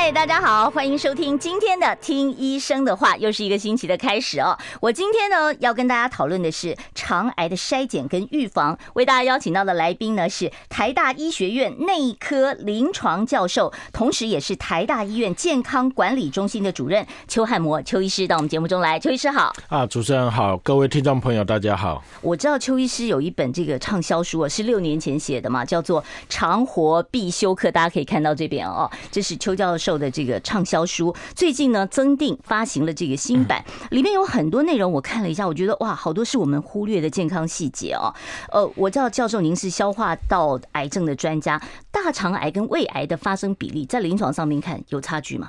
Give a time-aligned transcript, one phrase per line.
[0.00, 4.56] 嗨，大家好，欢迎收听今天的《听医生的话》，又是一个星期的开始哦。
[4.80, 8.78] 我今天呢要跟大家讨论的是肠癌的筛检跟预防。
[8.94, 19.00] 为大家邀请到的来宾呢是台大医学院内科临床教授，同时也是台大医院健康管理中心的主任邱汉模邱医师到我们节目中来。
[19.00, 22.00] 邱医师好啊，主持人好，各位听众朋友大家好。
[22.22, 29.87] 我知道邱医师有一本这个畅销书啊，是六年前写的嘛，叫做《长活必修课》，大家可以看到这边哦，这是邱教授。
[29.88, 38.12] 授的这个畅销书，最近呢增订发行了这个新版，里面有很多内容，我看了一下，我觉得哇，好多是我们忽略的健康细节哦。
[38.52, 41.58] 呃，我知道教授您是消化道癌症的专家，
[41.90, 45.48] 大肠癌跟胃癌的发生比例在临床上面看有差距吗？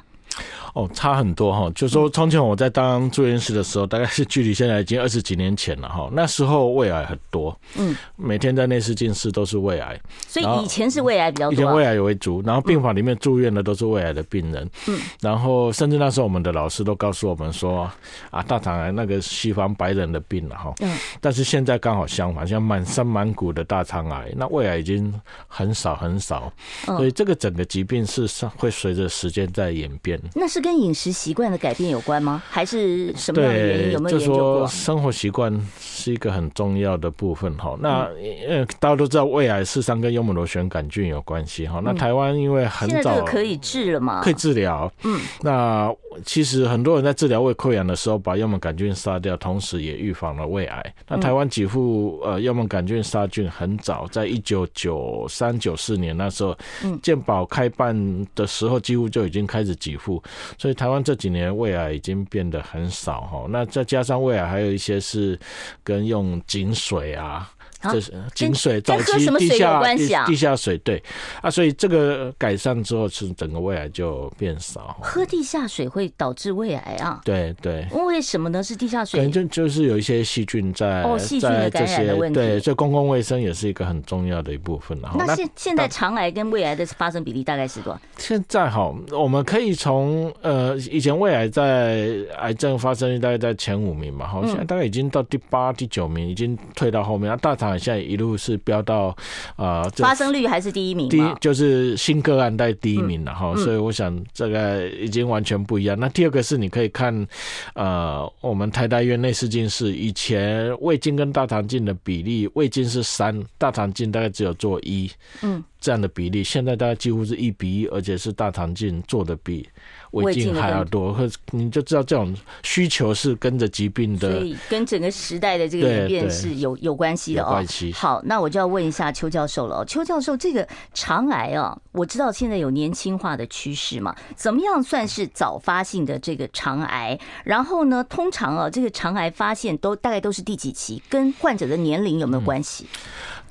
[0.74, 6.10] 哦，差很多哈，就是说从前我在当住院师的时候，大概是距离现在已经二十几年前了哈。
[6.14, 17.90] 那时候胃癌很多，嗯，每天在内视镜室都是胃癌，所以以前是胃癌比较多，以前胃癌为主，然后病房里面住院的都是胃癌的病人，嗯，然后甚至那时候我们的老师都告诉我们说，
[18.30, 25.14] 啊，大肠癌那个西方白人的病了哈，嗯，但是现在刚好相反，像满山满谷的大肠癌，那胃癌已经
[25.48, 26.52] 很少很少，
[26.86, 30.60] 所以这个整个疾病是会随着时间在演变，那是。
[30.60, 32.44] 跟饮食习惯的改变有关吗？
[32.50, 33.92] 还是什么样的原因？
[33.94, 34.68] 有没有研究过？
[34.68, 37.78] 生活习惯是一个很重要的部分哈。
[37.80, 38.10] 那
[38.46, 41.80] 呃，大家都知道胃癌事实上跟幽门螺旋杆菌有关系哈。
[41.82, 44.92] 那台湾因为很早可以治了嘛，可以治疗。
[45.06, 45.90] 嗯，那
[46.26, 50.94] 其实很多人在治疗胃溃疡的时候，把幽门杆菌杀掉，同时也预防了胃癌。
[51.08, 56.54] 那台湾几乎呃幽门杆菌杀菌很早，在一九九三九四年那时候，
[57.02, 60.19] 健保开办的时候，几乎就已经开始给付。
[60.58, 65.40] 所以台湾这几年胃癌已经变得很少哈，那再加上胃癌还有一些是
[65.84, 67.52] 跟用井水啊。
[67.82, 69.82] 这是井水早期地下
[70.26, 71.02] 地下水对
[71.42, 74.98] 啊，所以这个改善之后，是整个胃癌就变少。
[75.02, 77.22] 喝地下水会导致胃癌啊？
[77.24, 77.88] 对对。
[77.92, 78.62] 为什么呢？
[78.62, 79.20] 是地下水？
[79.20, 82.40] 可能就就是有一些细菌在哦，细菌的感染的问题。
[82.40, 85.00] 对，这公共卫生也是一个很重要的一部分。
[85.16, 88.02] 那现现在肠癌跟胃癌的发生比例大概是多少？
[88.18, 92.08] 现在哈，我们可以从呃以前胃癌在
[92.40, 97.30] 癌症发生率大概在前五名嘛，好，现在大概已经到第八、第九名，已经退到后面。
[97.30, 99.16] 那大肠现在一路是飙到
[99.56, 105.98] 啊，呃、发生率还是第一名，第一就是新个案在第一名了哈，嗯、所以我想这个已经完全不一样。
[105.98, 107.28] 嗯、那第二个是你可以看，
[107.74, 115.10] 呃，我们台大医院内视镜是以前胃镜跟大肠镜的比例，胃镜是三，大肠镜大概只有做一，
[115.42, 119.68] 嗯，这样的比例，现在大概几乎是一比一，而且是大肠镜做的比。
[120.12, 127.64] 胃镜还要多，或你就知道这种需求是跟着疾病的，所以跟整个时代的这个演变是有有关系的哦。
[127.94, 129.86] 好，那我就要问一下邱教授了。
[129.86, 134.16] 邱教授，这个肠癌啊，我知道现在有年轻化的趋势嘛？
[134.36, 137.20] 怎么样算是早发性的这个肠癌？
[137.44, 141.00] 然后呢，通常啊，这个肠癌发现都大概都是第几期？
[141.08, 142.86] 跟患者的年龄有没有关系？
[142.86, 143.00] 嗯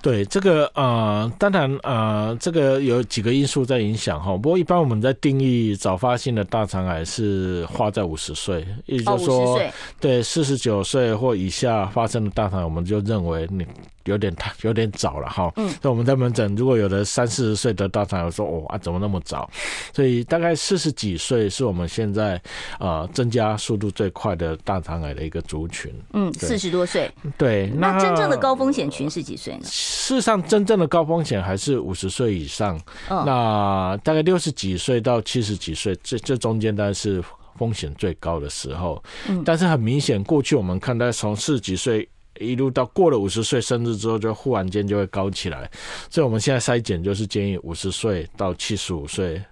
[0.01, 4.37] 对这个呃，当然呃，这个有几个因素在影响哈。
[4.37, 9.61] 不过一般我们在定义早发性的大肠癌是花在五十岁，也就是说，
[10.01, 13.67] 对四十九岁或以下发生的大肠癌，我们就认为你。
[14.09, 19.49] 有点太 有点早了哈，嗯，所以我们在门诊如果有的三四十岁得大肠癌，说哦啊怎么那么早？
[19.95, 22.41] 所以大概四十几岁是我们现在
[22.81, 25.93] 呃增加速度最快的大肠癌的一个族群。
[26.15, 27.11] 嗯，四十多岁。
[27.37, 29.61] 对，那真正的高风险群是几岁呢？
[29.65, 32.77] 事实上，真正的高风险还是五十岁以上。
[33.09, 37.23] 哦，那大概六十几岁到七十几岁，这这中间当然是
[37.57, 39.03] 风险最高的时候。
[39.29, 42.09] 嗯，但是很明显，过去我们看到从四十几岁。
[42.41, 45.71] 一路到过了五十岁生日之后，就忽然间就会高起来，
[46.11, 49.43] 所以我们现在筛检就是建议五十岁到七十五岁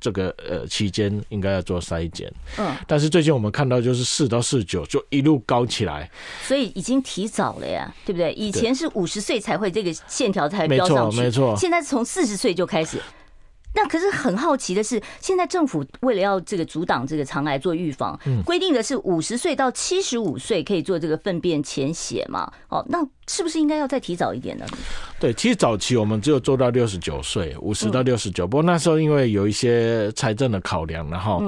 [0.00, 2.32] 这个呃期间应该要做筛检。
[2.56, 6.10] 嗯，但是最近我们看到就是四到四十九就一路高起来，
[6.42, 8.32] 所以已经提早了呀，对不对？
[8.32, 12.98] 以前是五十岁才会这个线条才会飙上去，没错，没错，现在从四十岁就开始。
[13.74, 22.52] 那可是很好奇的是，现在政府为了要这个阻挡这个肠癌做预防，规定的是五十岁到七十五岁可以做这个粪便潜血嘛？
[22.68, 22.98] 哦，那
[23.30, 24.66] 是不是应该要再提早一点呢？
[25.20, 28.44] 对，其实早期我们只有做到六十九岁，五十到六十九。
[28.44, 31.40] 不过那时候因为有一些财政的考量，然后，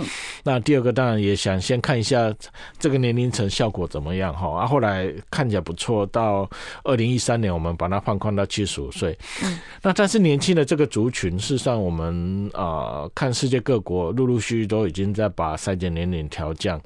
[0.44, 2.32] 那第二个当然也想先看一下
[2.78, 4.60] 这个年龄层效果怎么样哈。
[4.60, 6.48] 啊，后来看起来不错，到
[6.84, 9.18] 二零一三年我们把它放宽到七十五岁。
[9.42, 16.80] 嗯，那但是年轻的这个族群，事实上我们啊看世界各国陆陆续续都已经在把筛检年龄调降。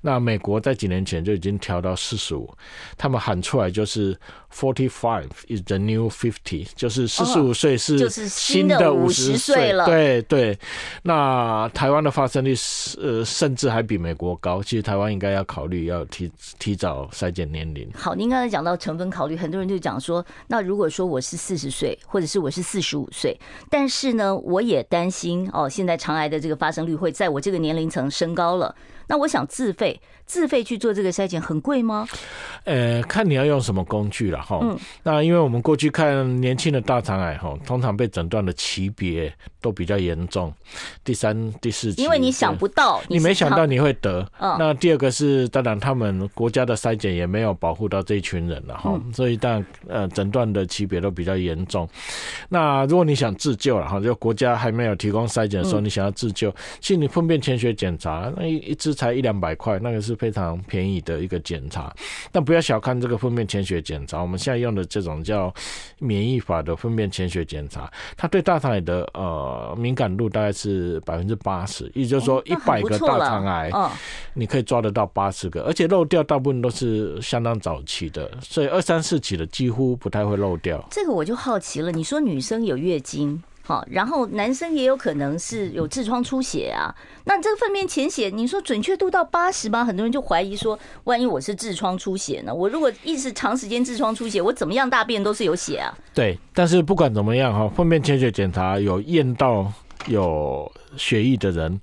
[0.00, 2.52] 那美国在几年前就已经调到四十五，
[2.98, 4.18] 他们喊出来就是。
[4.52, 9.86] Forty five is the new fifty，就是四十五岁是新的五十岁了。
[9.86, 10.58] 对对，
[11.04, 14.60] 那台湾的发生率是呃，甚至还比美国高。
[14.60, 17.88] 其实台湾应该要考虑要提提早筛检年龄。
[17.94, 23.38] 好，您刚才讲到成分考虑，很多人就讲说，那如果说我是四十岁，或者是我是四十五岁，
[23.70, 28.74] 但是呢，我也担心哦，现在肠癌的这个发生率会在我这个年龄层升高了。
[29.10, 32.06] 那我想自费自费去做这个筛检很贵吗？
[32.62, 34.60] 呃，看你要用什么工具了哈。
[34.62, 34.78] 嗯。
[35.02, 40.54] 那因为我们过去看年轻的大肠癌哈，通常被诊断的级别都比较严重，
[41.02, 42.00] 第三、第四期。
[42.00, 44.24] 因为你想不到，你没想到你会得。
[44.38, 44.54] 嗯。
[44.60, 51.88] 那第二个是，当然他们国家的筛检也没有保护到这一群人了哈，所以但呃诊断的级别都比较严重。
[52.48, 58.94] 那如果你想自救了哈，就国家还没有提供筛检的时候，你想要自救，其实你粪便潜血检查那一一支。
[59.00, 61.90] 才一两百块，那个是非常便宜的一个检查，
[62.30, 64.20] 但不要小看这个粪便潜血检查。
[64.20, 65.52] 我们现在用的这种叫
[65.98, 73.70] 免疫法的粪便潜血检查，它对大肠癌的呃敏感度大概是百分之八十，也就是说一百个大肠癌，
[74.34, 80.86] 你可以抓得到八十个，而且漏掉大部分都是相当早期的，所以二三四期的几乎不太会漏掉。
[80.90, 83.42] 这个我就好奇了，你说女生有月经？
[83.62, 86.92] 好，然后男生也有可能是有痔疮出血啊。
[87.24, 89.84] 那这个粪便潜血，你说准确度到八十吗？
[89.84, 92.52] 很多人就怀疑说，万一我是痔疮出血呢？
[92.52, 95.96] 我如果一直长时间痔疮出血，我怎么样大便都是有血啊。
[96.12, 99.72] 对，但是不管怎么样哈，粪便潜血检查有验到
[100.06, 101.80] 有血液的人，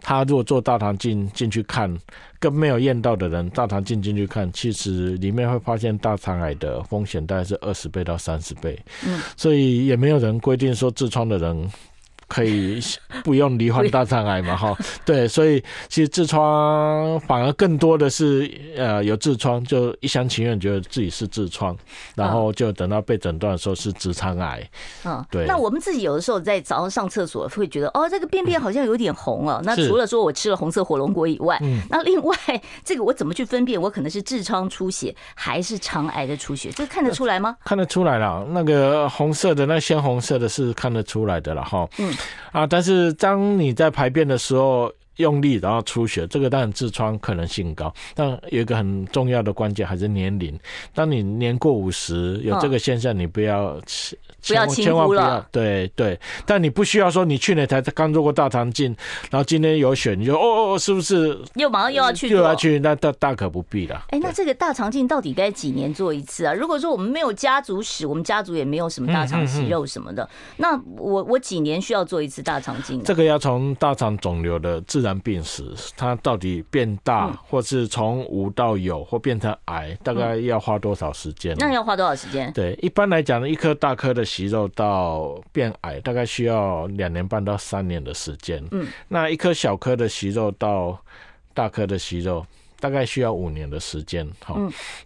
[0.00, 1.98] 他如果做大肠镜进去看。
[2.40, 11.70] 跟没有验到的人，大肠镜进去看，其实里面会发现大肠癌的风险大概是二十倍到三十倍，嗯，所以也没有人规定说痔疮的人。
[12.28, 12.78] 可以
[13.24, 14.54] 不用罹患大肠癌嘛？
[14.56, 21.76] 哈，对，所以其实痔疮反而更多的是呃有痔疮就一厢情愿觉得自己是痔疮，
[22.14, 24.62] 然后就等到被诊断的时候是直肠癌。
[25.04, 25.46] 嗯，对。
[25.46, 29.60] 那我们自己有的时候在早上上厕所会觉得哦，这个便便好像有点红啊。
[29.64, 31.58] 那除了说我吃了红色火龙果以外，
[31.88, 32.36] 那另外
[32.84, 36.70] 这个我怎么去分辨我可能是痔疮出血还是肠癌的出血？
[36.72, 37.56] 这个看得出来吗？
[37.64, 41.88] 看得出来了，那个红色的那鲜红色的是看得出来的了哈。
[41.98, 42.12] 嗯。
[42.52, 47.92] 啊，但是当你在排便的时候用力，然后出血，这个当然痔疮可能性高。
[48.14, 50.58] 但有一个很重要的关键还是年龄，
[50.94, 54.18] 当你年过五十有这个现象，你不要吃。
[54.48, 58.94] 不要轻忽了，对对，但你不需要说你去年才刚做过大肠镜，
[59.30, 62.78] 然后今天有选，你就哦哦，是不是又马上又要去又要去？
[62.78, 64.06] 那大大可不必了。
[64.10, 66.54] 哎，那这个大肠镜到底该几年做一次啊？
[66.54, 70.28] 如果说我们没有家族史，我们家族也没有什么大肠息肉什么的，
[70.58, 73.02] 那我我几年需要做一次大肠镜？
[73.02, 75.64] 这个要从大肠肿瘤的自然病史，
[75.96, 81.56] 它到底变大，或是从无到有，或变成癌，大概要花多少时间？
[81.58, 82.52] 那要花多少时间？
[82.52, 84.24] 对，一般来讲呢，一颗大颗的。
[84.38, 88.64] 息肉到变矮大概需要两年半到三年的时间。
[88.70, 90.96] 嗯，那一颗小颗的息肉到
[91.52, 92.46] 大颗的息肉
[92.78, 94.24] 大概需要五年的时间。
[94.44, 94.56] 好，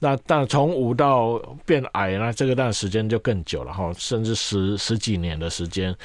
[0.01, 5.97] 那但从无到变矮，那这个当然时间就更久了哈，甚至十十几年的时间。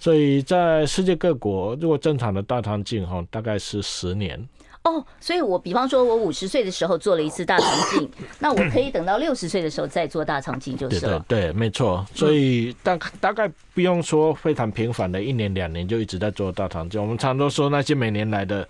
[0.00, 4.44] 所以在世界各国，如果正常的大肠镜哈，大概是十年。
[4.84, 8.10] 哦，所以我比方说，我五十岁的时候做了一次大肠镜，
[8.40, 11.24] 那我可以等到六十岁的时候再做大肠镜就是了。
[11.28, 12.04] 对没错。
[12.12, 17.00] 所以大大概不用说非常频繁的，一年两年就一直在做大肠镜。
[17.00, 18.66] 我们常都说那些每年来的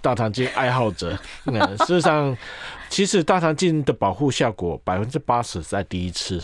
[0.00, 2.34] 大肠镜爱好者，嗯，事实上，
[2.88, 6.42] 其实大肠镜的保护效果百分之八十在第一次。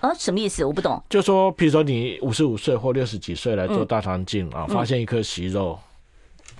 [0.00, 0.64] 啊，什么意思？
[0.64, 1.02] 我不懂。
[1.10, 5.78] 就说，比如说你五十五岁或六十几岁来做大肠镜啊，发现一颗息肉。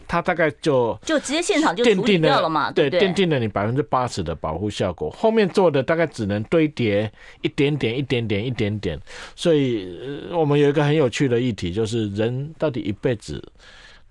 [0.07, 5.11] 它大概就就直接现场就奠定掉了嘛，对，奠定了你百分之八十的保护效果。
[5.11, 7.11] 后面做的大概只能堆叠
[7.43, 9.01] 一点点、一点点、一点点。
[9.35, 9.89] 所以，
[10.33, 13.43] 我们有一个很有趣的议题，就是人到底一辈子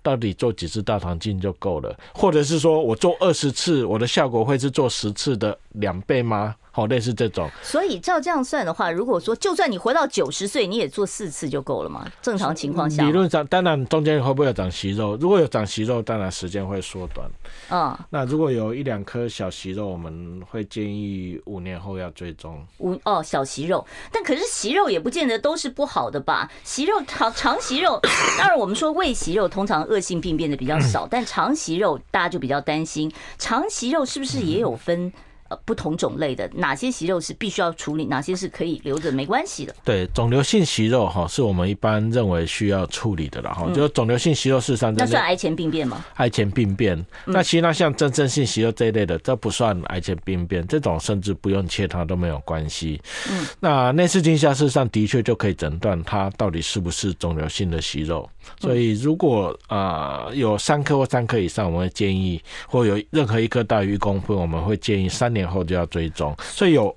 [0.02, 6.54] 到底做几次大肠镜就够了，或者是说我做二十次，我的效果会是做十次的两倍吗？
[6.76, 7.48] 好，类似这种。
[7.62, 12.04] 所以照这样算的话，如果说就算你活到九十岁，你也做四次就够了嘛？
[12.20, 15.16] 正常情况下，理论上当然中间会不会有长息肉？
[15.20, 17.30] 如果有长息肉，当然时间会缩短。
[17.70, 22.66] 嗯，那如果有一两颗小息肉，我们会建议五年后要追踪。
[22.78, 26.50] 五哦，小息肉，但可是息肉也不见得都是不好的吧？
[26.64, 28.00] 息肉长长息肉，
[28.36, 33.12] 当然我们说胃息肉通常恶性病变的比较少， 但长息肉大家就比较担心。
[33.38, 35.12] 长息肉是不是也有分？
[35.50, 39.74] 呃，不同种类的哪些息肉是必须要处理，哪些是可以留着没关系的？
[39.84, 43.70] 对，肿瘤性息肉哈，是我们一般认为需要处理的了哈。
[43.74, 46.02] 就肿瘤性息肉事实上那算癌前病变吗？
[46.14, 52.98] 癌前病变，那其实那像真正性息肉这一类的，这不算癌前病变，这种甚至不用切它都没有关系。
[53.30, 58.26] 嗯，那内视镜下事实上的确就可以诊断它到底是不是肿瘤性的息肉。
[58.60, 66.96] 所以如果啊、呃、有三颗或三颗以上，我们会建议，或有任何一颗大于一公分，我们会建议三年后就要追踪，所以有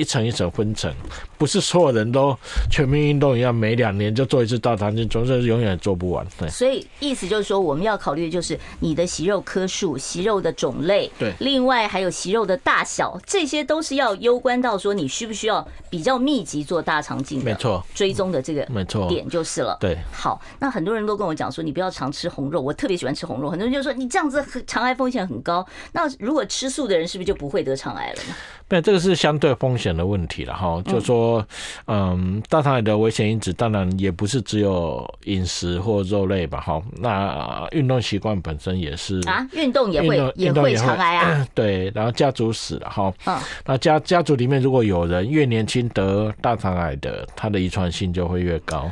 [0.00, 0.90] 一层一层分层。
[1.36, 2.36] 不是所有人都
[2.70, 6.26] 全民运动一样，每两年就做一次大肠镜，总是永远做不完。
[6.38, 19.76] 对，所以意思就是说，我们要考虑的就是你的息肉颗数、息肉的种类，对，另外还有息肉的大小，这些都是要攸关到说你需不需要比较密集做大肠镜，没错，追踪的这个没错点就是了。
[19.80, 25.66] 对，好，那很多人都跟我讲说，你不要常吃红肉，我特别喜欢吃红肉，很多人就说你这样子肠癌风险很高。
[25.92, 28.34] 那如果吃素的人是不是就不会得肠癌了呢？
[28.70, 31.46] 对，这个是相对风险的问题了哈，就是说。
[31.86, 43.36] 嗯，大肠癌的危险因子当然也不是只有饮食或肉类吧，哈，那运动习惯本身也是啊，运动也会也会肠癌啊， 对，然后家族史了哈，嗯，
[43.66, 48.88] 那家家族里面如果有人越年轻得大肠癌的，他的遗传性就会越高。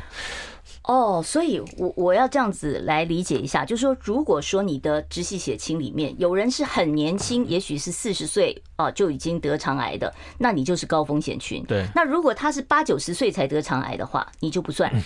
[0.82, 11.62] 哦，所以我我要这样子来理解一下，就是说，如果说你的直系血亲里面有人是很年轻，也许是四十岁啊就已经得肠癌的，那你就是高风险群。
[11.64, 11.86] 对。
[11.94, 14.90] 那如果他是八九十岁才得肠癌的话，你就不算。
[14.94, 15.02] 嗯、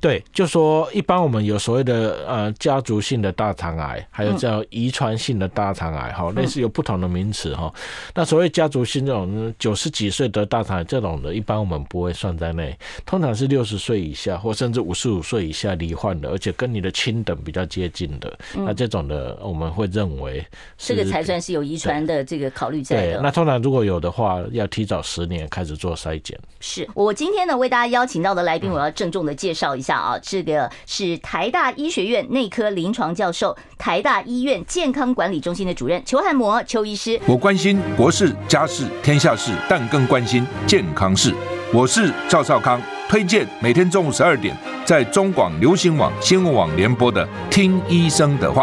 [0.00, 7.72] 对，就说一般我们有所谓的呃家族性的大肠癌，还有叫遗传性的大肠癌，哈、嗯，类似有不同的名词哈。
[8.14, 12.76] 那所谓家族性这种九十几岁得大肠癌这种的，一般我们不会算在内，
[13.06, 15.12] 通常是六十岁以下或甚至五十。
[15.12, 20.42] 五岁以下罹患的，而且跟你的亲等比较接近的，那这种的我们会认为
[20.78, 23.01] 这个才算是有遗传的这个考虑在的。
[23.02, 26.38] 对，那通常如果有的话，要提早十年开始做筛检。
[26.60, 37.20] 是我今天呢为大家邀请到的来宾，我要郑重的介绍一下啊，这个是台大医学院内科临床教授、台大医院健康管理中心的主任邱汉模邱医师。
[37.26, 41.34] 我关心国事、家事、天下事，但更关心健康事。
[41.72, 42.80] 我是赵少康。
[43.08, 44.56] 推荐每天中午十二点
[44.86, 48.62] 在中广流行网、新闻网联播的《听医生的话》，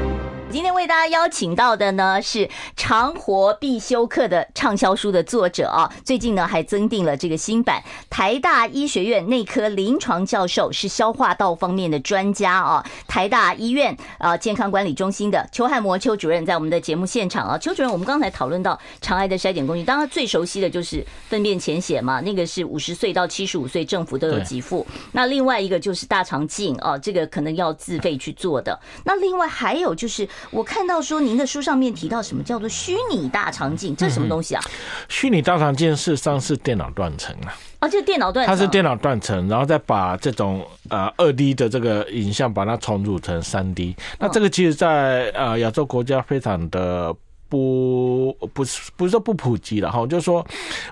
[0.51, 2.39] 今天为大家邀请到的呢是
[2.75, 7.81] 《长活必修课》的畅销书的作者啊，最近呢还增订了这个新版。
[8.09, 12.85] 台大医学院内科临床教授，是消化道方面的专家啊。
[13.07, 17.57] 台大医院啊健康管理中心的邱汉模邱主任在我们的节目现场啊。
[17.57, 24.85] 邱主任，我们刚才讨论到肠癌的筛检工具，当然最熟悉的就是粪便潜血嘛，那个是五十岁到七十五岁政府都有给付。
[25.13, 28.77] 那另外一个就是大肠镜啊，这个可能要自费去做的。
[29.05, 30.27] 那另外还有就是。
[30.49, 34.63] 我看到说您的书上面提到什么叫做虚拟大肠镜，这是什么东西啊？
[35.07, 43.95] 虚拟大肠镜事实上是电脑断层啊，啊，就电脑断层，它是电脑断层，然后再把这种呃二 D 的这个影像把它重组成三 D。
[44.19, 47.15] 那这个其实，在呃亚洲国家非常的
[47.47, 50.45] 不不是不是说不普及了哈，就是说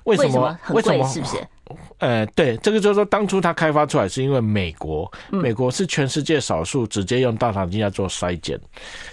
[0.04, 1.38] 为什么为什么是不是？
[2.00, 8.60] 呃，对，这个就是说，当初他开发出来是因为美国，美国是全世界少数直接用大肠镜要做筛检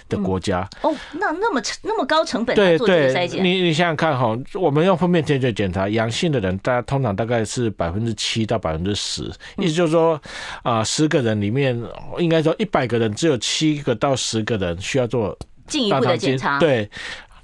[0.09, 0.67] 的国家。
[0.81, 3.43] 哦，那那么那么高成本对做这个筛检？
[3.43, 9.23] 你你想想看哈，我们用粪便潜血检查阳性的人，大家通常大概是百分之七到百分之十，
[9.57, 10.19] 意思就是说
[10.63, 11.79] 啊，十个人里面
[12.17, 15.37] 应该说一百个人只有七个到十个人需要做
[15.67, 16.89] 进一步的检查，对。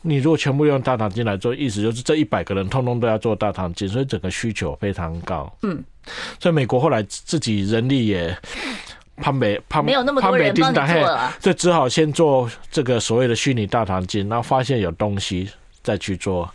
[0.05, 5.51] 你如果全部用大肠镜来做，意思就是这一百个人通通都要做大肠镜，所以整个需求非常高。
[5.63, 5.83] 嗯，
[6.39, 8.38] 所以美国后来自己人力也
[9.15, 15.50] 潘美潘没有那么多人帮你做了，所以只好先做这个所谓的虚拟大肠镜，然后发现有东西
[15.81, 16.50] 再去做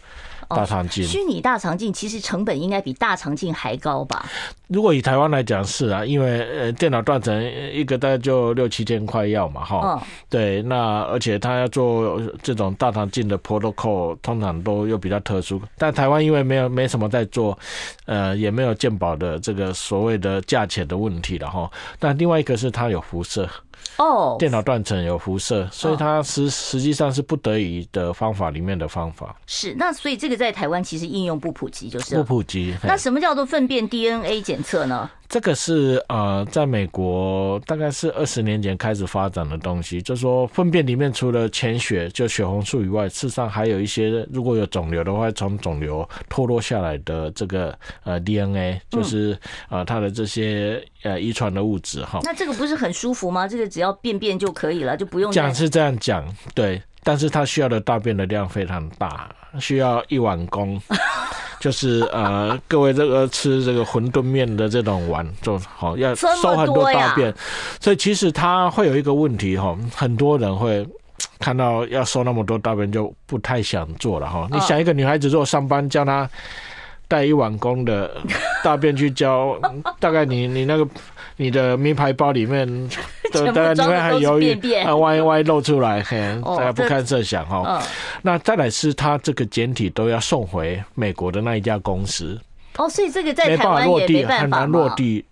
[0.48, 1.06] 大肠镜。
[1.06, 4.28] 虚拟大肠镜其实成本应该比大肠镜还高吧？
[4.68, 15.60] 如果以台湾来讲是啊，因为呃电脑断层一个大概就六七千块要嘛哈，嗯，对，那而且他要做这种大肠镜的 protocol，通常都又比较特殊。
[15.76, 17.58] 但台湾因为没有没什么在做，
[18.04, 21.70] 呃，也没有鉴保的这个所谓的价钱的问题了哈。
[21.98, 23.48] 但另外一个是它有辐射。
[23.96, 29.34] 哦，电脑断层有辐射，所以它实实际上是不得已的方法里面的方法。
[29.46, 32.74] 是，那所以这个在台湾其实应用不普及，就是不普及。
[32.82, 35.10] 那什么叫做粪便 DNA 检测呢？
[35.28, 49.38] 这个是呃，在美国大概是二十年前开始发展的东西，就是说粪便里面除了潜血就血红素以外，事实上还有一些如果有肿瘤的话，从肿瘤脱落下来的这个呃 DNA，就是
[49.68, 52.20] 呃它的这些呃遗传的物质哈。
[52.22, 53.46] 那这个不是很舒服吗？
[53.46, 60.78] 这个只要便便就可以了，就不用讲是这样讲，对，但是它需要的大便的量非常大，需要一碗公。
[61.58, 67.34] 就是呃，各位这个吃这个馄饨面的这种碗，就好要收很多大便，
[67.80, 70.86] 所以其实它会有一个问题哈，很多人会
[71.38, 74.46] 看到要收那么多大便就不太想做了哈。
[74.52, 76.28] 你想一个女孩子如果上班叫她
[77.08, 78.10] 带一碗公的
[78.62, 79.58] 大便去交，
[79.98, 80.86] 大概你你那个
[81.38, 82.68] 你的名牌包里面。
[83.30, 87.82] 对，当然你会很犹豫，啊，万一万一露出来，嘿，大家不堪设想哈。
[88.22, 92.40] 那再来是他这个简体都要送回美国的那一家公司。
[92.78, 95.22] 哦，所以这个在台湾也没办法，很难落地。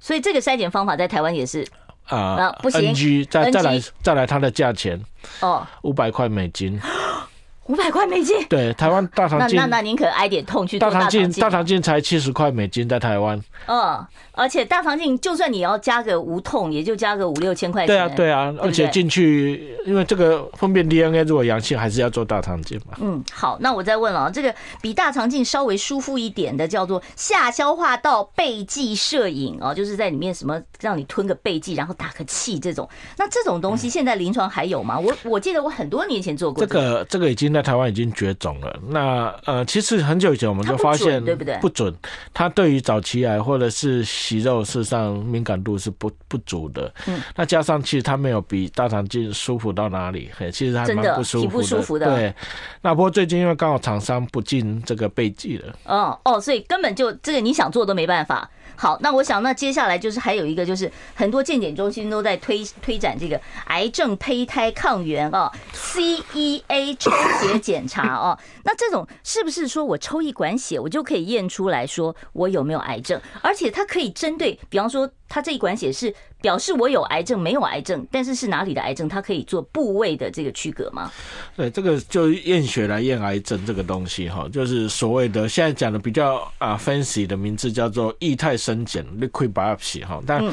[0.00, 1.64] 所以这个筛检方法在台湾也是
[2.08, 2.92] 啊，不行。
[2.92, 5.00] NG，再再来再来它的价钱
[5.38, 6.80] 哦，五百块美金。
[7.66, 13.40] 五百块美金，对，台湾大肠镜，那那您可挨点痛去大肠镜，大肠镜才七十块美金，在台湾。
[13.66, 17.86] 嗯，而且大肠镜就算你要加个无痛，也就加个五六千块钱。
[17.86, 22.96] 对啊，对啊，而且进去，因为这个粪便 DNA 如果阳性，还是要做大肠镜嘛。
[23.00, 32.88] 嗯，好，那我再问了，这个比大肠镜稍微舒服一点的，叫做下消化道背剂摄影哦，就是在里面什么让你吞个背剂，然后打个气这种。
[33.16, 34.98] 那这种东西现在临床还有吗？
[34.98, 36.66] 我我记得我很多年前做过。
[36.66, 37.51] 这个这个已经。
[37.52, 38.78] 在台湾已经绝种了。
[38.88, 41.56] 那呃，其实很久以前我们就发现，对不对？
[41.58, 41.94] 不准。
[42.32, 46.92] 它对于早期癌或者是息肉，事实上敏感度是不不足的。
[47.06, 47.20] 嗯。
[47.36, 51.52] 那加上其实它没有比大肠镜舒服到哪里，嘿，其实还蛮不舒服的。
[51.52, 52.06] 不舒服的。
[52.06, 52.34] 对。
[52.80, 55.74] 那不过最近因为刚好厂商不进这个背剂了。
[55.84, 58.48] 哦哦，所以根本就这个你想做都没办法。
[58.82, 68.36] 好，那我想，那接下来就是还有一个，就是很多健检中心都在推推展这个癌症胚胎抗原啊，CEA 抽血检查哦。
[68.64, 73.20] 那这种是不是说我抽一管血，我就可以验出来说我有没有癌症？
[73.40, 81.10] 而且它可以针对，比方说，它这一管血是表示我有癌症，没有癌症，但是是哪里的癌症，它可以做部位的这个区隔吗？
[81.56, 90.44] 对，这个就验血来验癌症这个东西哈，就是所谓的现在讲的比较啊 fancy 的名字叫做液态生检 （liquid biopsy） 哈，但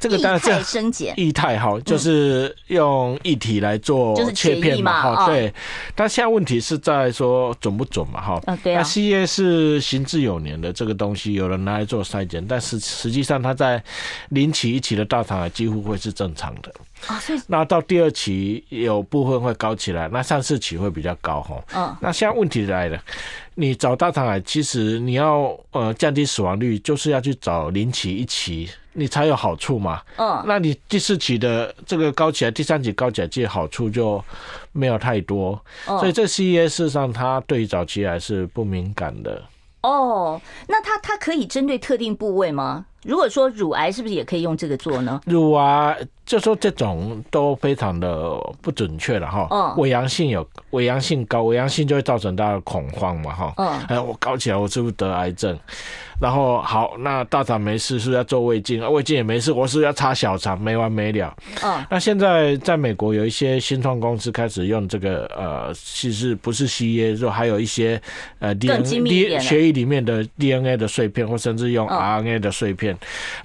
[0.00, 5.54] 这个当然是液态生检，液态哈，就是用液体来做切片嘛哈，对。
[5.94, 8.40] 但现在问题是在说准不准嘛哈？
[8.48, 8.82] 嗯，对啊。
[8.82, 13.80] 那 CEA 是行之有年的这个东西，有人拿来做筛检，但是实际上它在
[14.30, 16.72] 零期一期的大肠癌几乎会是正常的。
[17.06, 21.62] 啊，那到第二期有部分会高起来，那三四期会比较高哈。
[21.74, 22.98] 嗯，那现在问题来了，
[23.54, 30.00] 你找大肠癌，其实你要呃降低死亡率，就是要去找零期一期，你才有好处嘛。
[30.16, 34.24] 嗯，那你第四期的这个高起来，第三期高起来，其实好处就
[34.72, 35.62] 没有太多。
[35.84, 39.42] 所以这 CEA 事实上它对于早期癌是不敏感的。
[39.82, 42.86] 哦，那它它可以针对特定部位吗？
[43.04, 45.20] 如果说乳癌是不是也可以用这个做呢？
[45.26, 49.46] 乳癌就说这种都非常的不准确了哈。
[49.50, 49.74] 嗯。
[49.76, 53.52] 伪阳性有伪阳性高，伪阳性就会造成大家恐慌嘛哈。
[53.58, 53.68] 嗯。
[53.88, 55.58] 哎，我搞起来我是不是得癌症？
[56.20, 58.80] 然后好，那大肠没事，是不是要做胃镜？
[58.92, 60.60] 胃镜也没事，我是不是要插小肠？
[60.60, 61.34] 没完没了。
[61.62, 61.84] 嗯。
[61.90, 68.00] 那现在在美国有一些新创公司开始用这个呃，其实不是 CEA，就还有一些
[68.38, 72.96] 呃 DNA 血液里面的 DNA 的碎片，或甚至用 RNA 的碎片。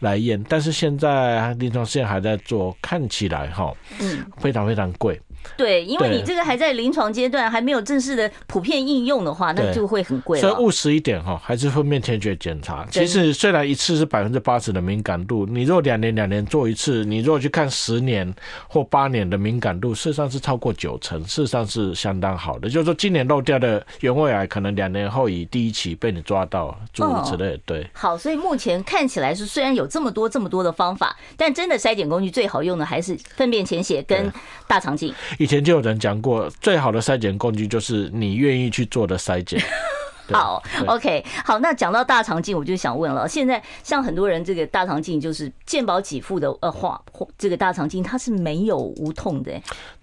[0.02, 5.20] 来验，但是现在临床试验还在做，看起来哈，嗯，非常非常贵。
[5.58, 10.40] 对，因为你这个还在临床阶段，还没有正式的普遍应用的话，那就会很贵。
[10.40, 12.86] 所以务实一点哈，还是粪便潜血检查。
[12.90, 18.34] 其实虽然一次是百分之八十的敏感度，你若两年两年做一次，你若去看十年
[18.68, 22.70] 或八年的敏感度，事实上是超过九成，事实上是相当好的。
[22.70, 27.60] 就是说，今年漏掉的原位癌，可能两年后以第一期被你抓到，诸如此类。
[27.66, 34.32] 对，好，所以目前看起来是虽然有这么多这么多的方法，但真的筛检工具最好用的还是粪便潜血跟
[34.68, 35.14] 大肠镜。
[35.40, 39.60] 以前就有人讲过，最好的筛检工具就是你愿意去做的筛检。
[40.32, 47.02] 好，OK，好，那讲到大肠镜，我就想问了，现在像很多人这个大肠镜就是健保给付的呃话，
[47.36, 49.52] 这个大肠镜它是没有无痛的。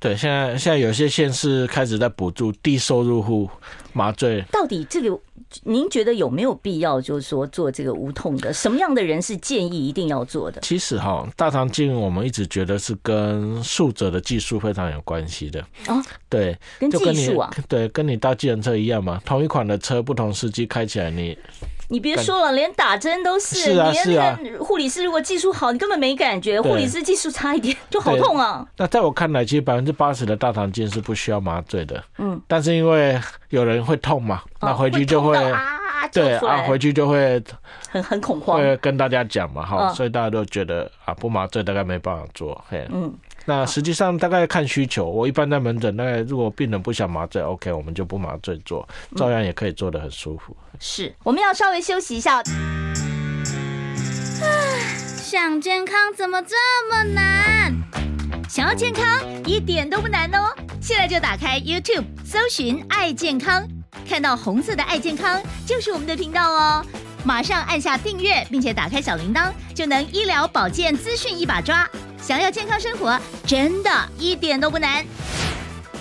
[0.01, 3.49] 对，现在现在有些县市开始在补助低收入户
[3.93, 4.43] 麻醉。
[4.51, 5.17] 到底这个
[5.63, 8.53] 您觉得有没有必要，就是说做这个无痛的？
[8.53, 10.61] 什么样的人是建议一定要做的？
[10.63, 15.61] 其实哈，大肠镜我们一直觉得是跟术者的技术非常有关系的。
[15.87, 20.17] 哦，对，跟技术啊，对，跟你搭计程车一样嘛，同一款的车不。
[20.17, 21.37] 同司机开起来，你你
[22.01, 23.57] 别说了，连打针都是。
[23.57, 24.39] 是啊，是啊。
[24.61, 28.67] 护理师如果技术好，你根本没感觉；护理师技术差一点，就好痛啊。
[28.77, 32.03] 那在我看来，其实百分之八十的大肠镜是不需要麻醉的。
[32.19, 32.41] 嗯。
[32.49, 33.21] 但是因为
[33.51, 35.37] 有人会痛嘛，那回去就会
[36.13, 37.43] 对啊，回去就会
[37.91, 42.65] 很很恐慌，会跟大家讲嘛，哈，所以大家都觉得啊，不麻醉大概没办法做。
[42.69, 43.13] 嘿，嗯。
[43.49, 50.55] 那实际上大概看需求，我一般在门诊，大概如果病人不想麻醉，OK，我们就不麻醉做，照样也可以做得很舒服。
[50.81, 52.43] 是，我们要稍微休息一下。
[55.17, 56.57] 想健康怎么这
[56.91, 57.73] 么难？
[58.49, 59.05] 想要健康
[59.45, 63.67] 一点都不难哦，现在就打开 YouTube，搜寻“爱健康”，
[64.09, 66.85] 看到红色的“爱健康”就是我们的频道哦。
[67.27, 71.85] 马上按下订阅，并且打开小铃铛，就能医疗保健资讯一把抓。
[72.23, 75.05] 想要健康生活，真的一点都不难，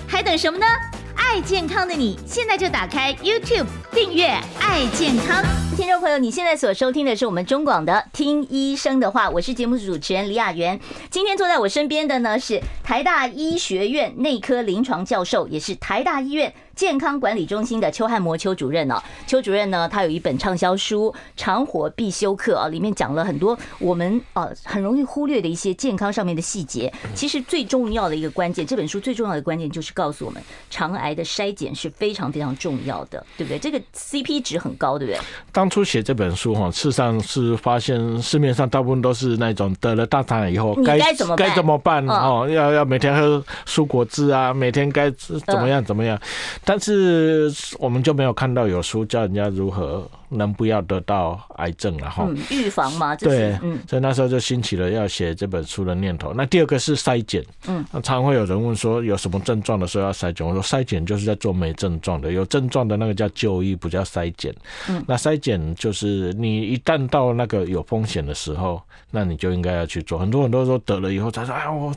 [0.08, 0.68] 还等什么呢？
[1.16, 4.28] 爱健康的你，现在就打开 YouTube 订阅
[4.62, 5.44] “爱健康”。
[5.76, 10.80] 听众朋友，你现在所收听的是我们中广的《听医生的话》，我是节目主持人李雅媛。
[11.10, 16.54] 今天坐在我身边的呢是台大医学院内科临床教授，也是台大医院。
[16.76, 19.02] 健康管理中心的邱汉模邱主任呢？
[19.26, 26.92] 邱主任呢，他有一本畅销书《长活必修课》啊，里面讲了很多我们呃很容易忽略的一些健康上面的细节。
[27.14, 33.58] 其实最重要的一个关键，这本书最重要的关键就是告诉我们，肠癌的筛检是非常非常重要的，对不对？
[33.58, 35.20] 这个 CP 值很高，对不对？
[35.52, 42.48] 当初写这本书哈，事实上是发现市面上大部分都是那种得了大肠癌以后该该怎么该怎么办哦？
[42.50, 46.20] 要要每天喝蔬果汁啊，每天该怎么样怎么样？
[46.66, 52.28] 但是我们就没有看到有书教人家如何能不要得到癌症了哈？
[52.50, 53.56] 预防嘛，对，
[53.88, 56.34] 所以那时候就兴起了要写这本书的念头。
[56.34, 60.46] 那第二个是筛检，嗯，那常会有人问说有什么症状的时候要筛检？
[60.46, 64.54] 我说筛检就是在做没症状的，有症状的那个叫就医，不叫筛检。
[64.90, 70.18] 嗯，那筛检就是你一旦到那个有风险的时候，那你就应该要去做。
[70.18, 71.94] 很多人都说得了以后才说，哎，我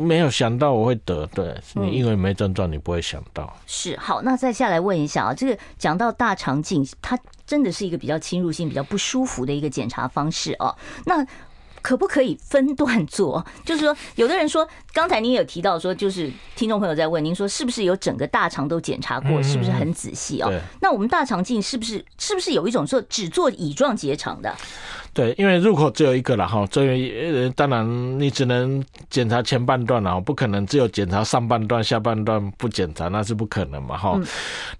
[0.00, 3.54] 没有想到我会得，对你因为没症状，你不会想到。
[3.66, 3.94] 是。
[4.06, 10.72] 好，那再下来问一下啊，这个讲到大肠镜，它真的是一个比较侵入性、比较不舒服的一个检查方式哦。
[11.06, 11.26] 那
[11.86, 13.46] 可不可以分段做？
[13.64, 20.52] 就是说，有的人说，刚才您有提到说，就是听众朋友在问您说，是不是有整个大肠都检查过，是不是很仔细哦？
[20.80, 24.52] 那我们大肠镜是不是是不是有一种说只做乙状结肠的？
[25.14, 34.12] 对，因为入口只有一个了哈，所以当然你只能检查前半段了，不可能只有检查上半段，下半段不检查，那是不可能嘛哈。
[34.16, 34.26] 嗯、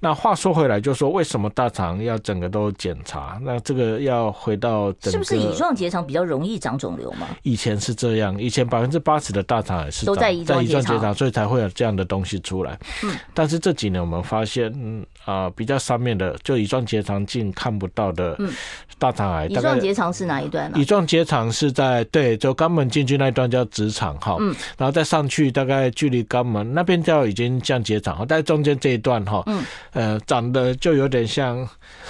[0.00, 3.38] 那话说回来，就说为什么大肠要整个都检查？
[3.42, 7.28] 那这个要回到整个是不是乙状结肠比较容易长肿瘤吗？
[7.42, 12.78] 以前是这样，以前百分之八十的大肠癌是都在乙状结肠，所以才会有这样的东西出来。
[13.02, 18.38] 嗯，但是这几年我们发现，嗯啊、呃，比较上面的就乙状结肠镜看不到的
[18.98, 20.26] 大肠癌，乙状结肠是。
[20.26, 20.76] 哪一段呢？
[20.76, 31.56] 乙状结肠是在对，就肛门进去那一段叫直肠哈，嗯，然后再上去大概距离肛门那边叫已经降结肠但是中间这一段哈，嗯，呃，长得就有点像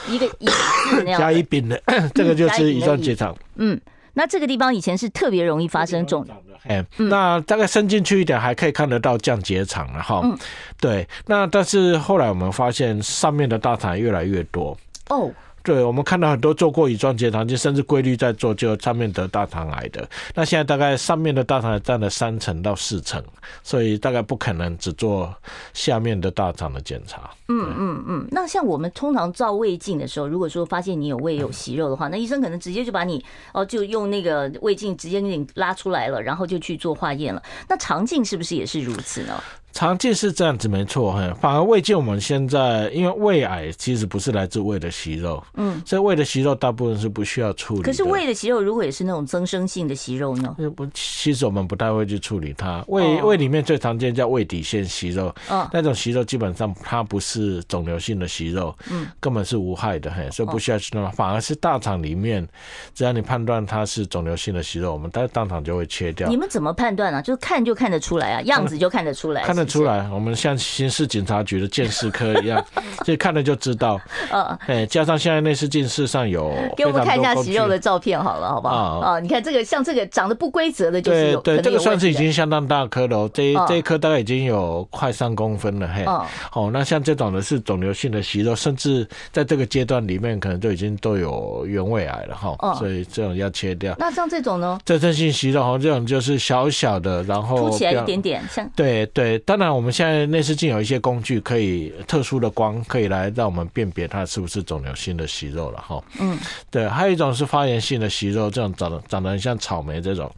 [0.08, 1.78] 一个乙字那样甲乙丙的，
[2.14, 3.36] 这个就是乙状结肠。
[3.56, 3.78] 嗯，
[4.16, 6.26] 那这个地方以前是特别容易发生肿，
[6.64, 10.36] 哎，那大概伸进去一点还可以看得到降结肠了哈，嗯，
[10.80, 14.76] 对，那但是后来我们发现上面的大肠越来越多。
[15.10, 15.30] 哦。
[15.66, 20.08] 对，我们看到很多做过乙状结肠镜，甚至规律在做，就上面得大肠癌的。
[20.32, 23.20] 那现在大概上面的大肠癌占了三成到四成，
[23.64, 25.34] 所以大概不可能只做
[25.74, 27.28] 下面的大肠的检查。
[27.48, 28.28] 嗯嗯嗯。
[28.30, 37.42] 那像我们通常照胃镜的时候，如果说发现你有胃有息肉的话，那医生可能直接就把你哦，就用那个胃镜直接给你拉出来了，然后就去做化验了。
[37.68, 39.42] 那肠镜是不是也是如此呢？
[39.76, 41.36] 肠镜是这样子，没错哈。
[41.38, 47.82] 反而胃镜，我们现在因为胃癌其实不是来自胃的息肉，嗯，所以胃的息肉大部分是不需要处理。
[47.82, 50.56] 可是胃的息肉如果也是那种增生性的息肉呢？
[50.74, 52.82] 不，其实我们不太会去处理它。
[52.88, 61.12] 胃胃里面最常见叫胃底腺息肉，嗯，那种息肉基本上它不是肿瘤性的息肉，嗯，根本是无害的，嘿，所以不需要去弄。
[61.12, 62.48] 反而是大肠里面，
[62.94, 66.30] 只要你判断它是肿瘤性的息肉，我们当当场就会切掉。
[66.30, 67.20] 你们怎么判断呢？
[67.20, 69.42] 就是看就看得出来啊，样子就看得出来。
[69.44, 69.65] 看得。
[69.66, 72.64] 出来，我们像刑事警察局的鉴识科一样，
[73.04, 74.00] 这看了就知道。
[74.30, 78.74] 呃，哎，加上现在内视镜事实有，给我们看一下息肉的照片好了，好不好？
[79.00, 86.04] 啊，你看这个像这个长得不规则的，就是有对对，这个算是已经相当大颗了，这这一颗大概已经有快三公分了，嘿。
[86.52, 92.74] 哦，那像这种的是肿瘤性的息肉，甚至在这个阶段里面，可能都已经都有原位癌了哈。
[92.74, 93.94] 所以这种要切掉。
[93.98, 94.78] 那像这种呢？
[94.84, 99.38] 真正性息肉哈，这种就是小小的，然后凸起来一点点，像对对。
[99.56, 106.04] 当然，我们现在内视镜有一些工具，可以特殊的光可以来让我们辨别它是不是肿瘤性的息肉了哈。
[106.20, 106.38] 嗯，
[106.70, 106.86] 对。
[106.86, 110.30] 还有一种是发炎性的息肉，这种长得长得很像草莓这种，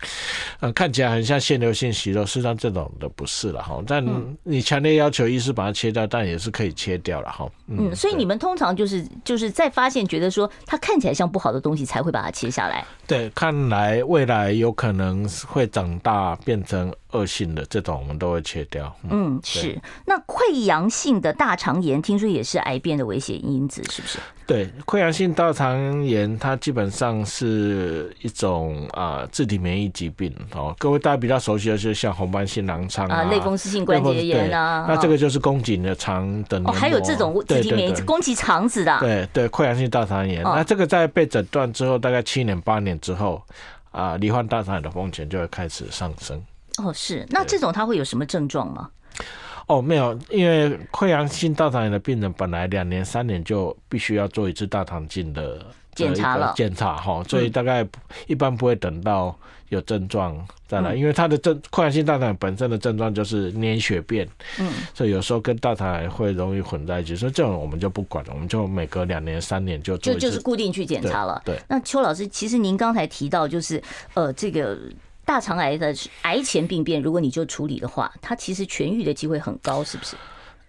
[0.60, 3.82] 嗯，看起来很像腺瘤性息肉，实际上这种的不是了哈。
[3.88, 4.06] 但
[4.44, 7.50] 你强烈要求医师把它切掉，但也是可以切掉了哈。
[7.66, 12.86] 嗯，所以你们通常就是就是在发现觉得说它看起来像不好的东西，才会把它切下来。
[13.06, 18.94] 对，看来未来有可能会长大变成恶性的这种，我们都会切掉。
[19.04, 19.80] 嗯，嗯是。
[20.04, 24.18] 那溃疡性的大肠炎，听说也是癌变的危险因子，是不是？
[24.46, 30.74] 对，溃疡性大肠炎，它基本上是一种啊自体免疫疾病哦。
[30.78, 34.86] 各位大家比较熟悉的就是像红斑性狼疮啊、类风湿性关节炎啊。
[34.88, 36.58] 那这个就是宫颈的肠的。
[36.64, 38.98] 哦，还有这种自体免疫攻击肠子的。
[39.00, 40.42] 对对，溃疡性大肠炎。
[40.42, 43.42] 那这个在被诊断之后，大概七年八年之后
[43.90, 46.42] 啊，罹患大肠癌的风险就会开始上升。
[46.78, 47.26] 哦，是。
[47.30, 48.90] 那这种他会有什么症状吗？
[49.66, 55.62] 哦，没有，因为溃疡性大肠炎的病人本来两年三年就必须要做一次大肠镜的
[55.94, 57.86] 检查了，检查哈，所以大概
[58.26, 59.38] 一般不会等到
[59.68, 64.26] 有症状再来，因为他的症溃疡性大肠本身的症状就是粘血便，
[64.58, 71.42] 嗯，所以有时候跟大肠癌会容易混在一起，所以这种我们就不管了，我们就每隔两年三年就就就是固定去检查了。
[71.44, 73.82] 对，对那邱老师，其实您刚才提到就是
[74.14, 74.78] 呃这个。
[75.28, 80.16] 大肠癌的癌前病变，如果你就处理的话，它其实痊愈的机会很高，是不是？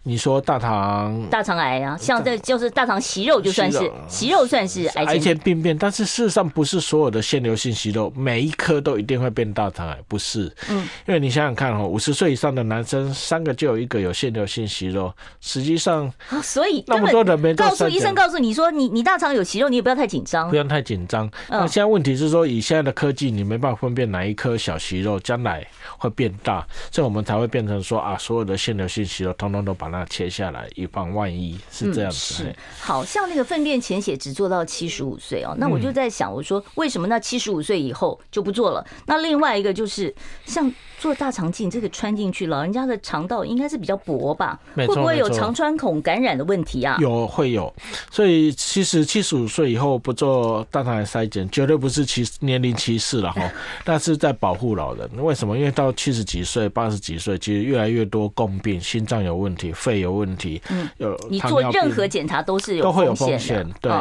[0.03, 10.51] 你说大肠大肠癌啊，像这就是大肠息肉，就算是息肉，算是癌前癌前病变，但是事实上不是所有的腺瘤性息肉每一颗都一定会变大肠癌，不是。
[10.69, 21.29] 嗯，因为你想想看哦，五十岁以上的男生三个就有一个有腺瘤性息肉，实际上所以那么多人没告诉医生告诉你说你你大肠有息肉，你也不要太紧张，不要太紧张。
[21.49, 30.67] 那现在问题是说，以现在的科技，你没办法分辨哪一颗小息肉将来会变大，所以我们才会变成说啊，所有的腺瘤性息肉通通都把它切下来。
[30.75, 32.17] 以防万一，是这样子。
[32.17, 35.55] 是，好像那个粪便潜血只做到七十五岁哦。
[35.57, 38.85] 那我就在想，我说为什么那七十五岁以后就不做了？
[39.07, 40.13] 那另外一个就是
[40.45, 40.71] 像。
[40.99, 44.59] 做大肠镜，这个穿进去，老人家的肠道应该是比较薄吧？
[44.75, 46.97] 会不会有肠穿孔感染的问题啊？
[46.99, 47.73] 有，会有。
[48.11, 53.49] 所以其实七十五岁以后不做大肠癌筛检，绝对不是歧年龄歧视了哈。
[53.87, 55.57] 那是在保护老人，为什么？
[55.57, 60.61] 因为到七十几岁、八十几岁，其实越来越多共病，心脏有问题，肺有问题。
[60.69, 63.67] 嗯，有你做任何检查都是有都会有风险。
[63.81, 63.91] 对。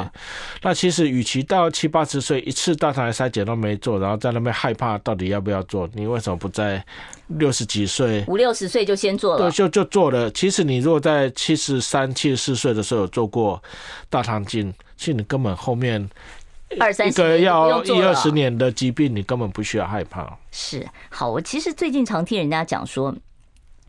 [0.63, 6.85] 那其实与其到七八十岁一次大肠癌筛检都没做，然后在那边害怕到底要不要做，你为什么不在？
[7.37, 10.31] 六十几岁，五六十岁就先做了，对，就就做了。
[10.31, 13.63] 其实你如果在七十三、七十四岁的时候有做过
[14.09, 16.09] 大肠镜，其实你根本后面
[16.81, 20.39] 二三一个要一二十年的疾病，你根本不需要害怕。
[20.51, 23.15] 是，好，我其实最近常听人家讲说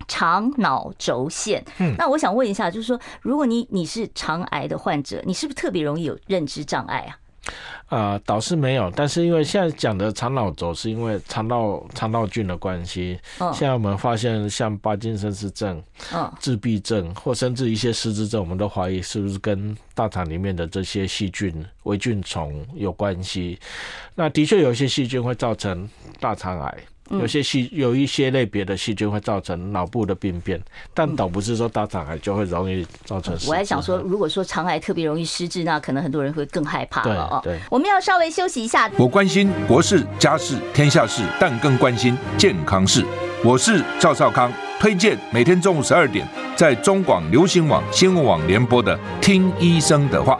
[0.09, 7.15] 肠脑轴线，嗯，那我想问一下，就是说，如果你你是肠癌的患者，你是不是特别容易有认知障碍啊？
[7.87, 13.19] 啊、呃，倒是没有，但是因为现在讲的肠脑轴是因为肠道肠道菌的关系。
[13.39, 15.81] 嗯，现在我们发现像帕金森氏症、
[16.13, 23.57] 嗯，自闭症或甚至一些失智症，我们都怀疑是不是跟大肠里面的这些细菌、微菌虫有关系。
[24.13, 26.77] 那的确有一些细菌会造成大肠癌。
[27.09, 30.61] 有些细有一些类别的细菌会造成脑部的病变，
[30.93, 33.35] 但倒不是说大肠癌就会容易造成。
[33.47, 37.41] 我还想说，如果说肠癌特别容易失智，那可能很多人会更害怕了哦。
[37.43, 38.89] 对，我们要稍微休息一下。
[38.97, 43.03] 我关心国事、家事、天下事，但更关心健康事。
[43.43, 50.39] 我是赵少康，推荐每天中午十二点在中广流行网、新闻网联播的《听医生的话》。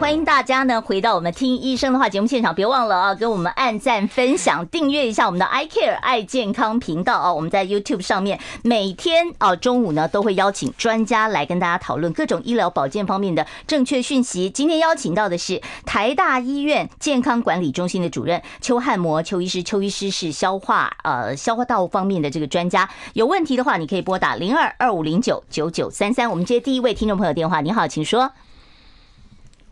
[0.00, 7.30] 欢迎大家呢回到我们听医生的话节目现场，别忘了啊，给我们按赞、分享、订阅一下我们的 I Care 爱健康频道啊。
[7.30, 14.48] 我们在 YouTube 上面每天啊中午呢都会邀请专家来跟大家讨论各种医疗保健方面的正确讯息。
[14.48, 22.88] 今天邀请到的是台大医院健康管理中心的主任邱汉模邱医师，邱医师是消化呃消化道方面的这个专家。
[23.12, 26.30] 有问题的话，你可以拨打零二二五零九九九三三。
[26.30, 28.32] 我们接第一位听众朋友电话，你好，请说。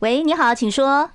[0.00, 1.10] 喂，你好，请说。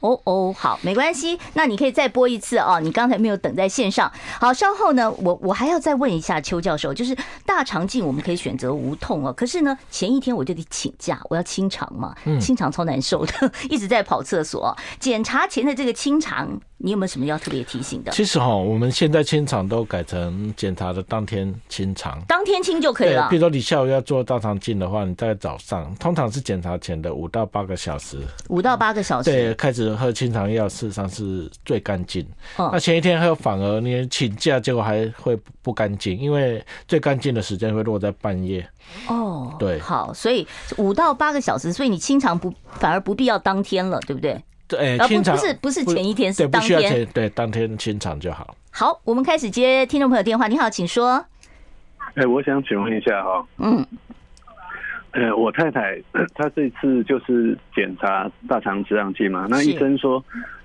[0.00, 2.78] 哦哦，好，没关系，那你可以再播一次哦。
[2.80, 4.12] 你刚才没有等在线上。
[4.38, 7.16] 好，稍后呢，我我还要再问一下邱教授，就是
[7.46, 14.76] 大肠镜我们可以选择无痛哦，可是呢，前一天我就得请假，我要清肠嘛，清肠超难受的， 一直在跑厕所。
[15.00, 16.60] 检查前的这个清肠。
[16.78, 18.12] 你有没有什么要特别提醒的？
[18.12, 23.28] 其实哈，我们现在清肠都改成检查的当天清肠，当天清就可以了。
[23.30, 32.22] 比如说你下午要做大肠镜的话，你在早上，通常是检查前的五到八个小时，五到八个小时，对，开始喝清肠药，事实上是最干净。
[32.56, 38.68] 哦，那前一天喝反而你请假，结果还会不干净，因为最干净的时间会落在半夜。
[39.08, 44.38] 哦，对，好，所以五到八个小时，所以你清肠不反而不必要当天了，对不对？
[44.68, 48.56] 对，清肠不是不是前一天，是当天，对，不需要前，对，当天清场就好。
[48.70, 50.48] 好，我们开始接听众朋友电话。
[50.48, 51.24] 你好，请说。
[52.14, 53.46] 哎、欸，我想请问一下哈。
[53.58, 53.86] 嗯。
[55.12, 55.98] 呃，我太太
[56.34, 60.22] 她这次就是检查大肠直肠镜嘛，那医生说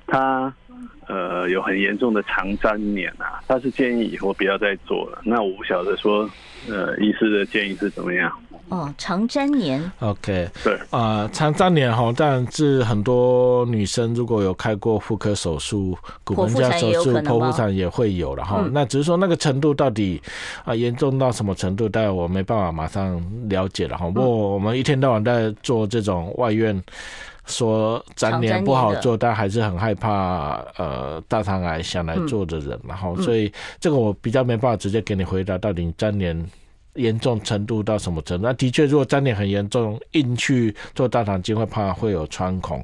[0.08, 0.54] 她
[1.08, 5.22] 呃有很严重的肠粘连啊，他是建议以后不要再做了。
[5.24, 6.30] 那我不晓得说，
[6.70, 8.32] 呃，医师的建议是怎么样？
[8.70, 18.64] 哦，长粘连，OK，对啊，长粘连哈，但是很多女生如果有开过妇科手术、骨盆加手术、剖腹产也会有了哈。
[18.72, 20.22] 那只是说那个程度到底
[20.64, 24.06] 啊严重到什么程度，但我没办法马上了解了哈。
[24.06, 26.82] 不过我们一天到晚在做这种外院，
[27.46, 36.46] 说粘连不好做，但还是很害怕呃大肠癌想来做的人，然后所以这个我比较没办法直接给你回答到底粘连。
[36.96, 38.46] 严重程度到什么程度？
[38.46, 42.84] 那的确，如果粘连很严重，硬去做大肠镜会怕会有穿孔。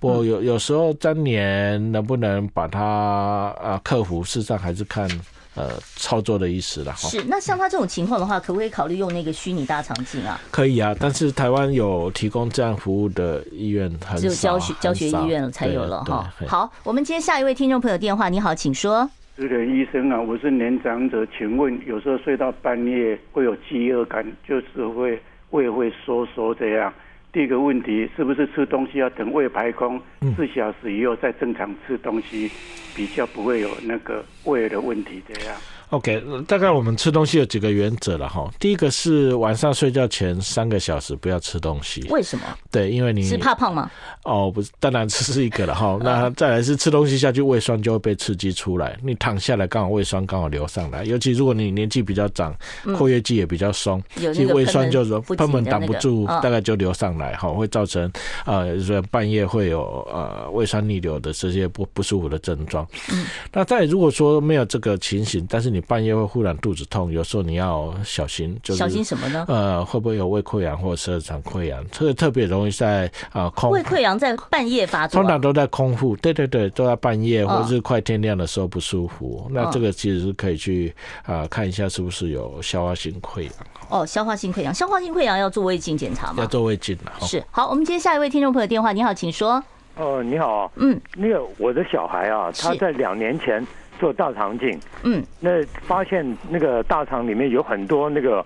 [0.00, 2.82] 不过有有时候粘连能不能把它
[3.62, 5.08] 啊克服，事实上还是看
[5.54, 6.92] 呃操作的意思了。
[6.96, 10.40] 是，那像他这种情况的话，可不可以考虑用那个虚拟大肠镜啊？
[10.50, 16.32] 可以啊，但是台湾有提供这样服务的医院很少，只有教学教学医院才有了哈。
[16.46, 18.28] 好，我们接下一位听众朋友电话。
[18.28, 19.08] 你好，请说。
[19.36, 26.92] 是的，医生啊，我是年长者，请问有时候睡到半夜会有饥饿感，就是会胃会收缩这样。
[27.34, 30.00] 第一个问题是不是吃东西要等胃排空
[30.36, 32.48] 四小时以后再正常吃东西，
[32.94, 35.56] 比较不会有那个胃的问题这样
[35.90, 38.50] ？OK，大概我们吃东西有几个原则了哈。
[38.58, 42.06] 第一个是晚上睡觉前三个小时不要吃东西。
[42.10, 42.44] 为什么？
[42.70, 43.90] 对，因为你是怕胖吗？
[44.24, 45.98] 哦，不是，当然这是一个了哈。
[46.02, 48.98] 那再来是吃东西下去，胃酸就会被刺激出来。
[49.02, 52.54] 你躺下来刚好胃酸刚好流上来，尤其如果你年纪比较长，
[52.96, 58.10] 括约肌也比较松，其实胃酸就是说根本挡不住，大概就流上来哈，会造成
[58.44, 62.86] 呃，说半夜会有呃胃酸逆流的这些不不舒服的症状。
[63.12, 69.44] 嗯，那再如果说没有这个情形，但是你半夜会忽然肚子痛，有时候你要小心，就是小心什么呢？
[69.48, 71.84] 呃，会不会有胃溃疡或者十二肠溃疡？
[71.90, 79.44] 这个特别容易在啊、呃、空胃溃疡在半夜发作、啊，通常都在空腹，对对对，都在半夜或者是快天亮的时候不舒服。
[79.44, 83.52] 哦、那这个其实是可以去啊、呃、看一下是不是有消化性溃疡。
[83.88, 86.36] 哦，消化性溃疡，消化性溃疡要做胃镜检查吗？
[86.38, 87.18] 要做胃镜啊。
[87.20, 89.62] 是好，我们接下一位听众朋友电话，你好，请说。
[89.96, 93.66] 哦，你好，嗯，那个我的小孩啊，他在两年前。
[94.04, 98.44] 做大肠镜，嗯，那发现那个大肠里面有很多那个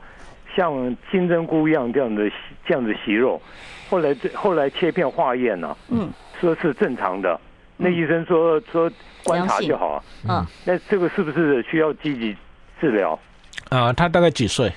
[0.54, 2.30] 像金针菇一样这样的
[2.64, 3.42] 这样的息肉，
[3.90, 6.08] 后来后来切片化验呢，嗯，
[6.40, 7.40] 说是正常的，
[7.76, 8.88] 那医生说说
[9.24, 12.36] 观察就好，嗯，那这个是不是需要积极
[12.80, 13.18] 治疗？
[13.70, 14.72] 啊，他大概几岁？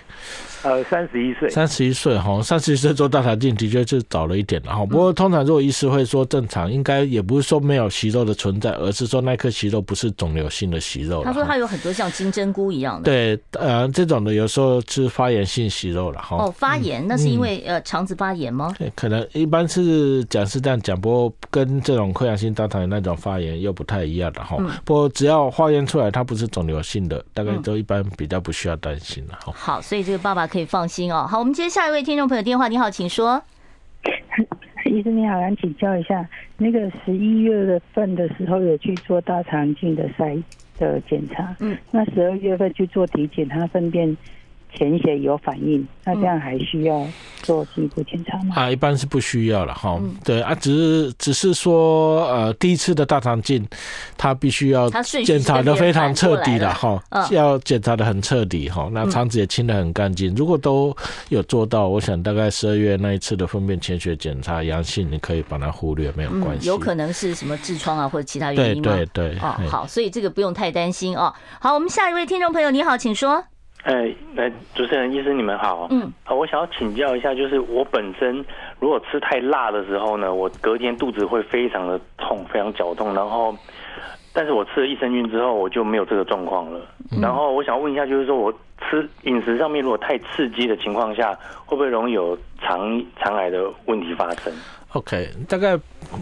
[0.63, 4.85] 呃，三十一岁，三十一岁哈，三十一岁做大肠镜的确是早了一点了哈。
[4.85, 11.23] 不过通常如果医师会说正常，应该也不是说没有息肉的存在，而是说那颗息肉不是肿瘤性的息肉。
[11.23, 13.03] 他说他有很多像金针菇一样的。
[13.03, 16.37] 对，呃，这种的有时候是发炎性息肉了哈。
[16.37, 18.73] 哦，发炎那是因为呃肠子发炎吗？
[18.77, 24.57] 对，可能一般是讲是这样讲，不过跟这种溃疡性大肠炎那种发炎又不太一样的哈。
[24.85, 29.51] 不过只要化验出来它不是肿瘤性的，大概都一般比较不需要担心了哈。
[29.55, 31.25] 好，所以这个爸爸可以放心哦。
[31.25, 32.67] 好，我们接下一位听众朋友电话。
[32.67, 33.41] 你好，请说。
[34.85, 40.43] 医生你好，想请教一下，那个十一月份的时候有去做大肠镜的筛
[40.77, 44.17] 的检查，嗯，那十二月份去做体检，他粪便
[44.73, 47.05] 潜血有反应，那这样还需要
[47.41, 48.55] 做进一步检查吗？
[48.55, 49.99] 啊，一般是不需要了哈。
[50.23, 53.67] 对啊，只是只是说呃，第一次的大肠镜，
[54.17, 54.89] 它必须要
[55.23, 58.89] 检查的非常彻底了哈，要检查的很彻底哈。
[58.91, 60.95] 那肠子也清的很干净，如果都
[61.29, 66.67] 有做到，我想大概十二月那一次的粪便潜血检查阳性，你可以把它忽略，没有关系。
[66.67, 68.95] 有可能是什么痔疮啊，或者其他原因吗？
[68.95, 69.39] 对对对。
[69.39, 71.33] 哦，好，所以这个不用太担心哦。
[71.59, 73.43] 好，我们下一位听众朋友，你好，请说。
[73.83, 75.87] 哎，那，主持人、医生，你们好。
[75.89, 78.45] 嗯，好，我想要请教一下，就是我本身
[78.79, 83.13] 如果吃太辣的时候呢，我隔天肚子会非常的痛，非常绞痛。
[83.15, 83.55] 然后，
[84.33, 86.79] 但是我吃了益生菌之后，我就没有这个状况了。
[87.19, 88.53] 然后，我想问一下，就是说我
[88.87, 91.33] 吃饮食上面如果太刺激的情况下，
[91.65, 94.53] 会不会容易有肠肠癌的问题发生
[94.93, 95.77] ？OK，大概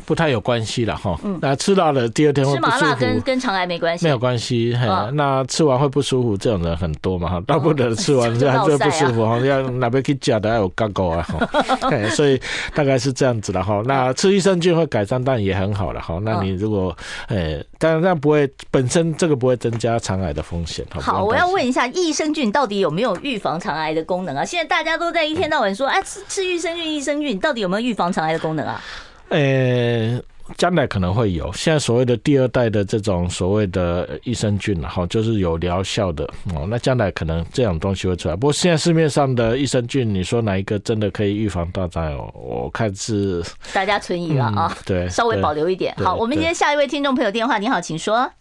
[0.06, 1.20] 不太有关系了哈。
[1.24, 4.78] 嗯，那吃辣了第二天会不舒服，吃麻辣跟跟肠癌没关系，没有关系。
[4.88, 11.90] 哦、那吃完会不舒服，这种人很多嘛哈，大部分吃完这 还是不舒服哈，要哪边去假的还有刚果啊哈。
[12.14, 12.40] 所以
[12.76, 13.82] 大概是这样子的哈。
[13.86, 16.20] 那吃益生菌会改善，但也很好了哈。
[16.22, 16.96] 那你如果
[17.30, 20.86] 诶，当然这样不会本身这个不会增加肠癌的风险。
[20.92, 24.46] 好，我要问一下，益生菌到底有没有预防肠癌的功能啊？
[24.46, 28.66] 现在大家都在一天到晚说，哎，吃吃益生菌，益生菌到底有没有预防肠癌的功能？
[28.66, 28.82] 啊，
[29.30, 30.22] 呃，
[30.56, 31.52] 将来可能会有。
[31.54, 36.24] 现在所谓的第二代的这种所谓的益生菌，哈，就是有疗效的
[36.56, 36.66] 哦。
[36.70, 38.36] 那将来可能这种东西会出来。
[38.36, 42.16] 不过现在市面上的益生菌，你说哪一个真的可以预防大肠癌？
[42.34, 44.84] 我看是大家存疑了啊、嗯。
[44.86, 45.94] 对，稍微保留一点。
[45.98, 48.32] 好，我们今天下一位听众朋友电话，你好，请说。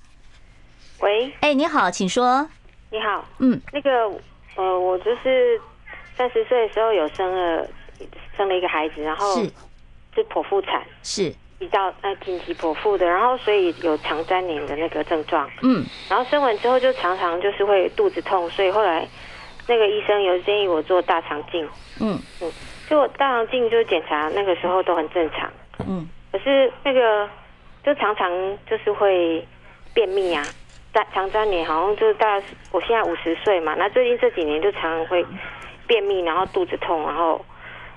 [1.00, 2.46] 喂，哎，你好，请说。
[2.90, 3.90] 你好，嗯，那个
[4.56, 5.60] 呃，我就是
[6.16, 7.68] 三十岁的时候有生了
[8.38, 9.50] 生了一个孩子，然后是。
[10.34, 11.32] 剖腹产，是。
[11.60, 19.06] 比较呃紧急剖腹的，然后所以有肠粘连的那个症状，嗯，然后生完之后就常常就是会肚子痛，所以后来
[19.68, 21.64] 那个医生有建议我做大肠镜，
[22.00, 22.18] 嗯。
[22.40, 22.50] 嗯，
[22.90, 25.48] 就我大肠镜就检查那个时候都很正常，
[25.86, 27.28] 嗯，可是那个
[27.84, 28.28] 就常常
[28.68, 29.46] 就是会
[29.94, 30.44] 便秘啊，
[30.92, 35.24] 大肠粘连好像就是大概我现在五十岁嘛，那最近这几年就常常会
[35.86, 37.40] 便秘，然后肚子痛，然后。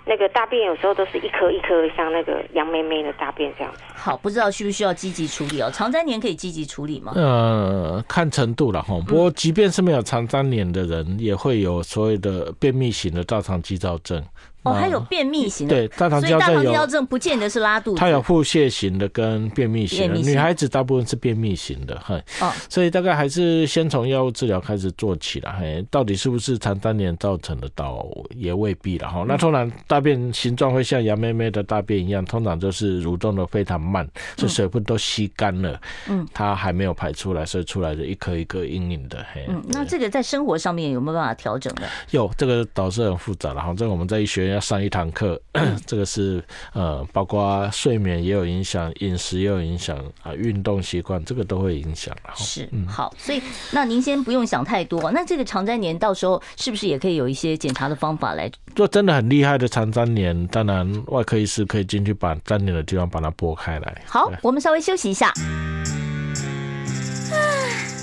[0.05, 3.79] 那个大便有时候都是一颗一颗，像那个羊妹妹的大便这样子。
[3.93, 5.69] 好，不知道需不需要积极处理哦？
[5.71, 7.13] 肠粘连可以积极处理吗？
[7.15, 8.99] 呃，看程度了哈。
[9.07, 14.23] 不过，即便是没有肠粘连的人，也会有所谓的便秘型的大肠激躁症。
[14.63, 29.25] 哦，还有便秘型的，对，所以大肠激躁症不见得是拉肚子，它有腹泻型的跟便秘型的，女孩子大部分是便秘型的，哈，哦，所以大概还是先从药物治疗开始做起了，嘿，到底是不是肠粘连造成的，倒也未必了，哈。
[29.27, 41.83] 那通常大便形状会像杨妹妹的大便一样，通常就是蠕动的非常慢，这水分都吸干了，嗯，它还没有排出来，所以出来的一颗一颗硬硬的，嘿，嗯，那这个在生活上面有没有办法调整的？
[42.11, 45.41] 有，这个导致很复杂了，哈，这个我们在医学院要上一堂课。
[45.85, 46.43] 这个是
[46.73, 52.15] 呃，包括睡眠也有影响，饮食也有影响啊，运动习惯这个都会影响。
[52.35, 53.41] 是，嗯，好，所以
[53.71, 55.11] 那您先不用想太多。
[55.11, 58.87] 那这个肠粘连到时候是不是也可以有一些检查的方法来做？
[58.87, 64.01] 真的很厉害的肠粘连，当然外科医师可以进去把粘连的地方把它拨开来。
[64.05, 65.33] 好，我们稍微休息一下。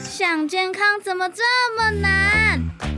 [0.04, 1.42] 想健康怎么这
[1.76, 2.97] 么难？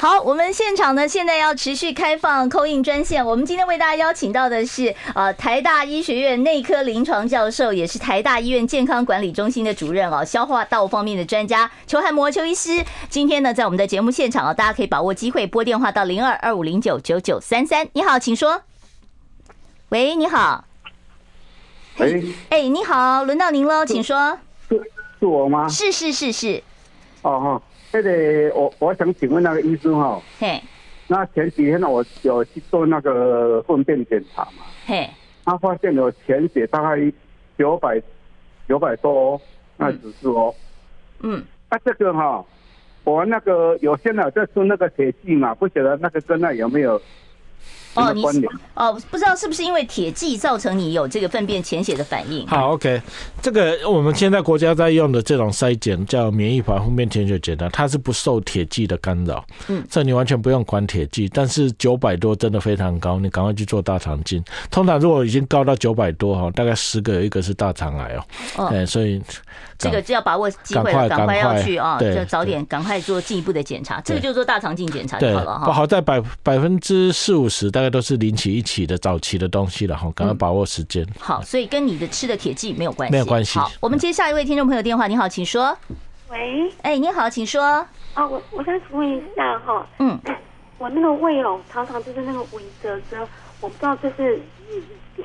[0.00, 3.26] 好，我们现场呢，现在要持续开放 call in 专线。
[3.26, 12.84] 我们今天为大家邀请到的是呃台大医学院内科临床教授，也是台大医院健康管理中心的主任哦，消化道方面的专家邱汉模邱医师。
[13.10, 17.88] 今天呢，在我们的节目现场啊，大家可以把握机会拨电话到零二二五零九九九三三。
[17.94, 18.62] 你好，请说。
[19.88, 20.64] 喂，你好。
[21.96, 22.32] 喂。
[22.50, 24.38] 哎，你好，轮到您了，请说。
[24.68, 24.80] 是
[25.18, 25.66] 是我吗？
[25.68, 26.62] 是是是是。
[27.22, 27.62] 哦哦。
[27.90, 30.60] 这个我我想请问那个医生哈，嘿，
[31.06, 35.08] 那前几天呢，我有去做那个粪便检查嘛，嘿，
[35.44, 37.12] 他发现有潜血大概
[37.56, 38.00] 九百
[38.68, 39.40] 九百多
[39.78, 40.54] 那指数哦，
[41.20, 42.44] 嗯，那这个哈，
[43.04, 47.00] 我那个有些呢在吃那个铁剂嘛，不晓得那个跟那有没有
[48.06, 48.52] 什么关联？
[48.74, 52.46] 哦，不知道是不是因为铁剂造成你有这个粪便潜血的反应？
[52.46, 53.00] 好，OK，
[53.42, 61.28] 这个我们现在国家在用的这种筛检叫免疫反粪便潜血检查，它是不受铁剂的干扰，嗯，所以你完全不用管铁剂。
[61.28, 64.42] 但是九百多真的非常高，你赶快去做大肠镜。
[64.70, 68.16] 通常如果已经高到九百多哈，大概十个有一个是大肠癌
[68.56, 69.20] 哦，哎，所以
[69.76, 74.00] 这个就要把握机会了，赶快要去啊，就早点赶快做进一步的检查。
[74.02, 75.72] 这个就是做大肠镜检查就好了哈。
[75.72, 81.06] 好在百百分之四五十大概都是零起一起的早期的东西了哈，赶快把握时间。
[81.18, 83.58] 好，所以跟你的吃的铁剂没有关系，没有关系。
[83.58, 85.76] 好，我们接下一位听众朋友电话，你好，请说。
[86.28, 87.62] 喂，哎，你好，请说。
[87.62, 90.18] 啊，我我想请问一下哈，嗯，
[90.78, 93.26] 我那个胃哦，常常就是那个胃则则，
[93.60, 94.40] 我不知道这是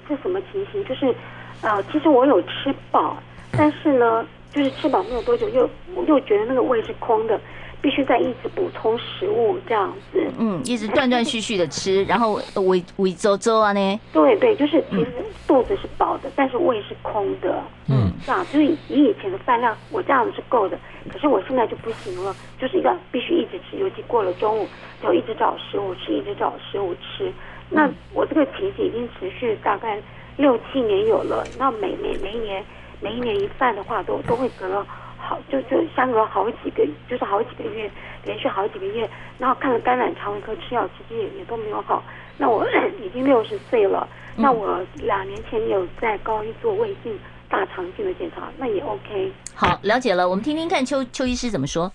[0.08, 1.14] 是什么情形，就是
[1.62, 3.18] 呃，其实我有吃饱，
[3.52, 5.70] 但是呢，就是吃饱没有多久，又
[6.08, 7.40] 又觉得那个胃是空的。
[7.84, 14.00] 必须在一直补充食物这样子，嗯，一直断断续续的吃，然后胃胃周周啊呢？
[14.14, 15.08] 对对，就是其实
[15.46, 20.80] 肚子是饱的，但是胃是空的，嗯，这样，就是以以前的饭量，我这样子是够的，
[21.12, 24.66] 可是我现在就不行了，就是一个必须一直吃，尤其过了中午
[25.02, 27.30] 就一直找食物吃，一直找食物吃。
[27.70, 30.02] 那我这个情形已经持续大概
[30.38, 32.64] 六七年有了，那每每每一年
[33.02, 34.88] 每一年一犯的话，都都会隔了。
[35.26, 37.90] 好，就就相隔好几个，就是好几个月，
[38.26, 39.10] 连续好几个月，
[39.40, 42.04] 然后看了肝胆肠胃科吃药，其实也也都没有好。
[42.38, 42.68] 那我
[43.02, 47.18] 已经六十岁了，那我两年前有在高一做胃镜、
[47.48, 49.32] 大肠镜的检查，那也 OK。
[49.56, 51.92] 好，了解了，我们听听看邱邱医师怎么说。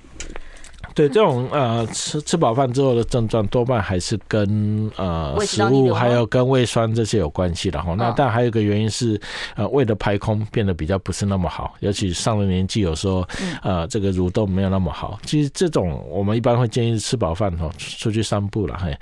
[0.98, 7.94] 对，这种呃吃吃饱饭之后的症状，多半还是跟呃食物还有跟胃酸这些有关系的哈。
[7.96, 9.16] 那但还有一个原因是，
[9.54, 13.24] 呃胃的排空变得比较不是那么好，尤其上了年纪，有时候
[13.62, 15.20] 呃这个蠕动没有那么好。
[15.24, 18.92] 其实这种我们一般会建议吃饱饭后，出去散步了嘿。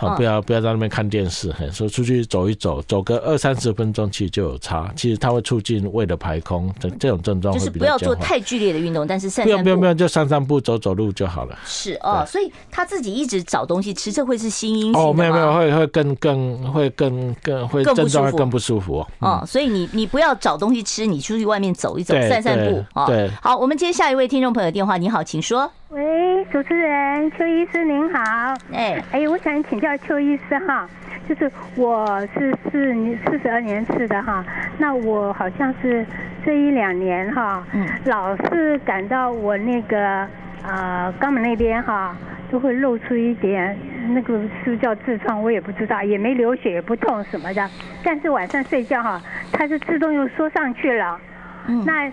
[0.00, 4.90] 好，不要不要在那边看电视，嘿，说出去走一走，走个二三十分钟，其实就有差。
[4.96, 11.58] 其实它会促进胃的排空，这这种症状就是不要做太剧烈的运动，但是散散不用不用不用，就散散步，走走路就好了。
[11.66, 15.04] 是哦，所以他自己一直找东西吃，这会是心因性的吗？
[15.04, 19.06] 哦，没有没有，会会更更会更更会症状会更不舒服。
[19.18, 23.04] 哦，所以你你不要找东西吃，你出去外面走一走，散散步啊。
[23.06, 25.70] 对，好，我们接下一位听众朋友电话，你好，请说。
[25.90, 30.88] 喂，主持人邱医师您好，哎哎，我想请教邱医师哈，
[31.28, 32.94] 就是我是四
[33.26, 34.44] 四十二年次的哈，
[34.78, 36.06] 那我好像是
[36.46, 40.24] 这一两年哈，嗯，老是感到我那个
[40.62, 42.16] 呃肛门那边哈
[42.52, 43.76] 都会露出一点，
[44.10, 45.42] 那个是不是叫痔疮？
[45.42, 47.68] 我也不知道，也没流血，也不痛什么的，
[48.04, 49.20] 但是晚上睡觉哈，
[49.50, 51.18] 它是自动又缩上去了，
[51.66, 52.08] 嗯，那。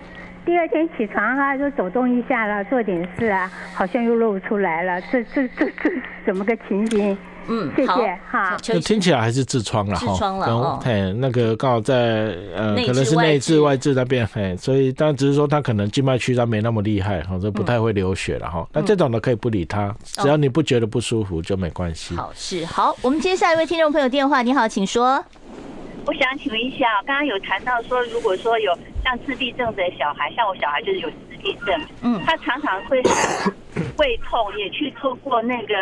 [0.48, 5.90] 第二天起床哈，就走动一下了，做点事啊，好像又露出来了，这这这这
[6.24, 7.14] 怎么个情形？
[7.48, 8.56] 嗯，谢谢哈。
[8.62, 10.06] 就听起来还是痔疮了哈。
[10.06, 10.80] 痔疮了哦。
[10.82, 18.66] 嘿，那个刚好在呃，可能是内痔外痔那边，嘿，所以但只是说他可能静脉曲张没那么厉害，哈，就不太会流血了哈。
[18.72, 22.16] 那这种的可以不理他，只要你不觉得不舒服就没关系。
[22.16, 25.22] 好，是好，我们接下一位听众朋友电话，你好，请说。
[26.08, 28.72] 我想请问一下，刚刚有谈到说，如果说有
[29.04, 32.98] 像自闭症的小孩，像我小孩就是有自闭症，嗯，他常常会
[33.98, 35.74] 胃 痛，也去做过那个，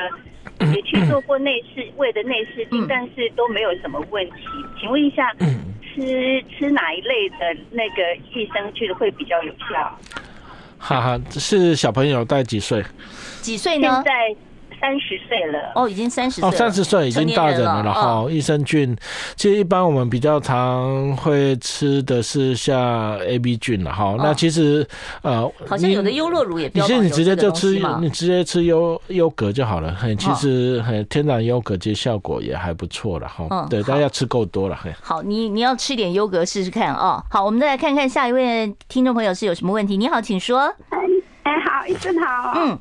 [0.74, 4.48] 也去做过内视胃的内视镜，但是都没有什么问题。
[4.80, 5.32] 请问一下，
[5.94, 7.36] 吃吃哪一类的
[7.70, 9.96] 那个益生菌会比较有效？
[10.76, 12.82] 哈哈，是小朋友大概几岁？
[13.42, 14.02] 几岁呢？
[14.02, 14.36] 现在。
[14.80, 18.26] 三十岁了哦，已经三十岁哦，三十岁已经大人了哈。
[18.30, 18.96] 益生菌
[19.34, 24.14] 其实一般我们比较常会吃的是像 A B 菌了哈。
[24.18, 24.86] 那其实
[25.22, 29.92] 呃，好像有的优酪乳也，其实你直接就吃，你直接吃优优格就好了。
[29.92, 33.66] 很其实很天然优格，其实效果也还不错了哈。
[33.68, 34.78] 对，大家要吃够多了。
[35.00, 37.24] 好，你你要吃点优格试试看啊。
[37.30, 39.96] 好，我们再来看看下一位听众朋友是有什么问题。
[39.96, 40.60] 你好，请说。
[40.90, 40.98] 哎
[41.44, 42.52] 哎，好，医生好。
[42.56, 42.78] 嗯。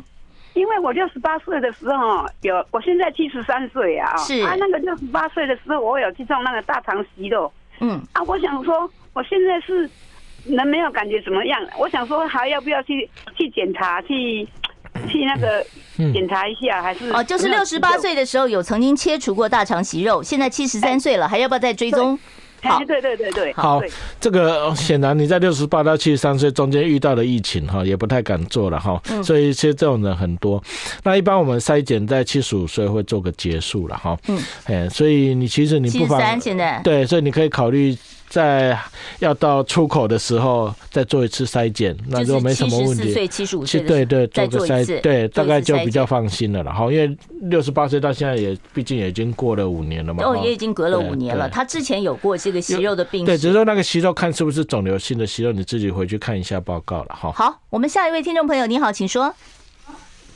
[0.56, 4.42] 因为我六十八岁的时候有，我现在七十三岁啊，是。
[4.42, 7.52] 啊，那个六十八岁的时候我有去做那个大肠息肉，
[7.82, 8.02] 嗯。
[8.14, 9.88] 啊，我想说我现在是
[10.46, 14.48] 人没有感觉怎么样，我想说还要不要去去检查去
[15.08, 15.66] 去那个
[16.14, 22.18] 检查一下，还是哦，就是六十八岁的时候有曾经切除过大肠息肉，现在七十三岁了，还要不要再追踪？
[22.66, 23.82] 好， 对对对对，好，
[24.20, 30.62] 这个显然你在六十八到七十三岁中间遇到了疫情哈，也不太敢做了哈，所以其实这种人很多。
[31.04, 36.82] 那一般我们筛检在七十五岁会做个结束了哈，嗯，哎，所以你其实你不妨现在。
[36.84, 37.96] 对，所以你可以考虑
[38.28, 38.78] 在
[39.20, 46.74] 要到出口的时候再做一次筛检，那如果没什么问题，七十岁、七十五岁，对对，做个筛，对，大概就比较放心了了。
[46.74, 50.24] 好，因为六十八岁到现在也，毕竟也已经过了五年了嘛。
[50.24, 51.50] 哦，也已经隔了五年了。
[51.50, 57.32] 他之前有过这个息肉的病，对，只是说那个息肉看是不是肿瘤性的息肉，你自己回去看一下报告了哈。
[57.32, 59.34] 好，我们下一位听众朋友，你好，请说。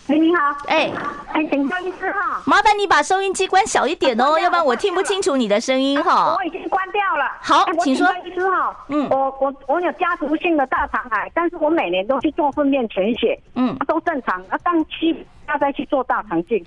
[0.09, 0.91] 哎，你好，哎，
[1.33, 6.35] 哎，请教医师哈，麻烦你把收音机关小一点哦， 要不然我听不清楚你的声音哈。
[6.35, 7.31] 我已经关掉了。
[7.41, 8.07] 好，请说。
[8.25, 15.15] 医师哈，嗯，我我我有家族性的大肠癌，但是我每年都去做粪便全血，嗯，都正常，啊，当期
[15.47, 16.65] 要再去做大肠镜。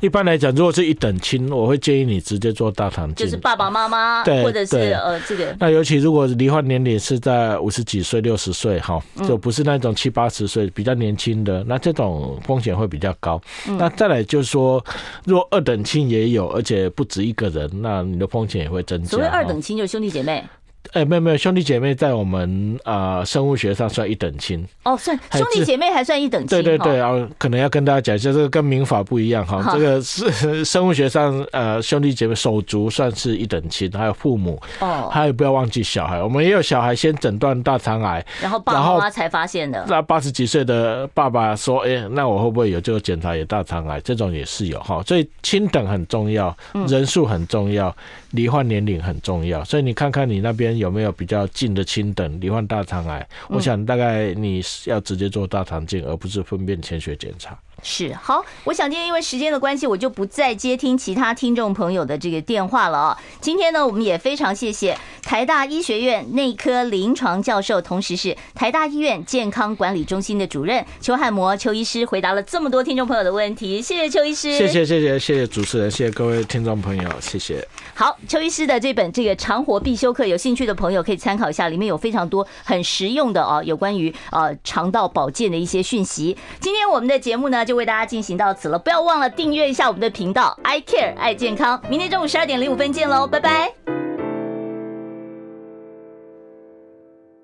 [0.00, 5.54] 一般来讲，如果是一等亲，我会建议你直接做大肠镜，就是爸爸妈妈，对，或者是呃这个。
[5.58, 13.40] 那尤其如果罹患年龄是在五十几岁、六十岁，哈，就不是那种七八十岁比较年轻的，那这种风险会比较高。
[13.68, 14.84] 嗯、那再来就是说，
[15.24, 19.08] 如果二等亲也有，而且不止一个人，那你的风险也会增加。
[19.08, 20.44] 所谓二等亲，就是兄弟姐妹。
[20.90, 26.48] 哎、欸，没有没有，兄弟姐妹在我们啊、呃、生物学上算一等亲哦，算兄弟姐妹还算一等亲。
[26.48, 29.72] 对对对，然后可能要跟大家讲一下，这个跟民法不一样哈。
[29.72, 39.84] 这个是生物学上呃兄弟姐妹手足算是一等亲，还有父母哦，还有不要忘记小孩，我们也有小孩先诊断大肠癌，然后爸爸妈妈才发现的。
[39.88, 44.00] 那八十几岁的爸爸说，哎、欸，那我会不会有这个检查有大肠癌？
[44.00, 46.54] 这种也是有哈，所以亲等很重要，
[46.86, 47.88] 人数很重要。
[47.88, 47.94] 嗯
[48.32, 57.58] 罹患年龄很重要，所以你看看你那边有没有比较近的亲等罹患大肠癌，我想大概你要直接做大肠镜，而不是粪便潜血检查。
[57.84, 63.18] 是好，我想今天因为时间的关系，我就不再接听其他听众朋友的这个电话了啊。
[63.40, 73.82] 今天呢，我们也非常谢谢台大医学院内科临床教授，同时是台大医院健康管理中心的主任邱汉模邱医师，回答了这么多听众朋友的问题。
[73.82, 77.66] 谢谢邱医师，谢谢谢谢谢谢主持人，谢谢各位听众朋友，谢谢。
[77.94, 86.36] 好，邱医师的这本这个长活必修课，有兴趣的朋友可以参考一下，里面有非常多很实用的啊，有关于呃肠道保健的一些讯息。
[86.60, 91.80] 今天我们的节目呢那，就为大家进行到此了，不要忘了订阅一下我们的频道，I Care 爱健康。
[91.88, 94.11] 明天中午十二点零五分见喽，拜拜。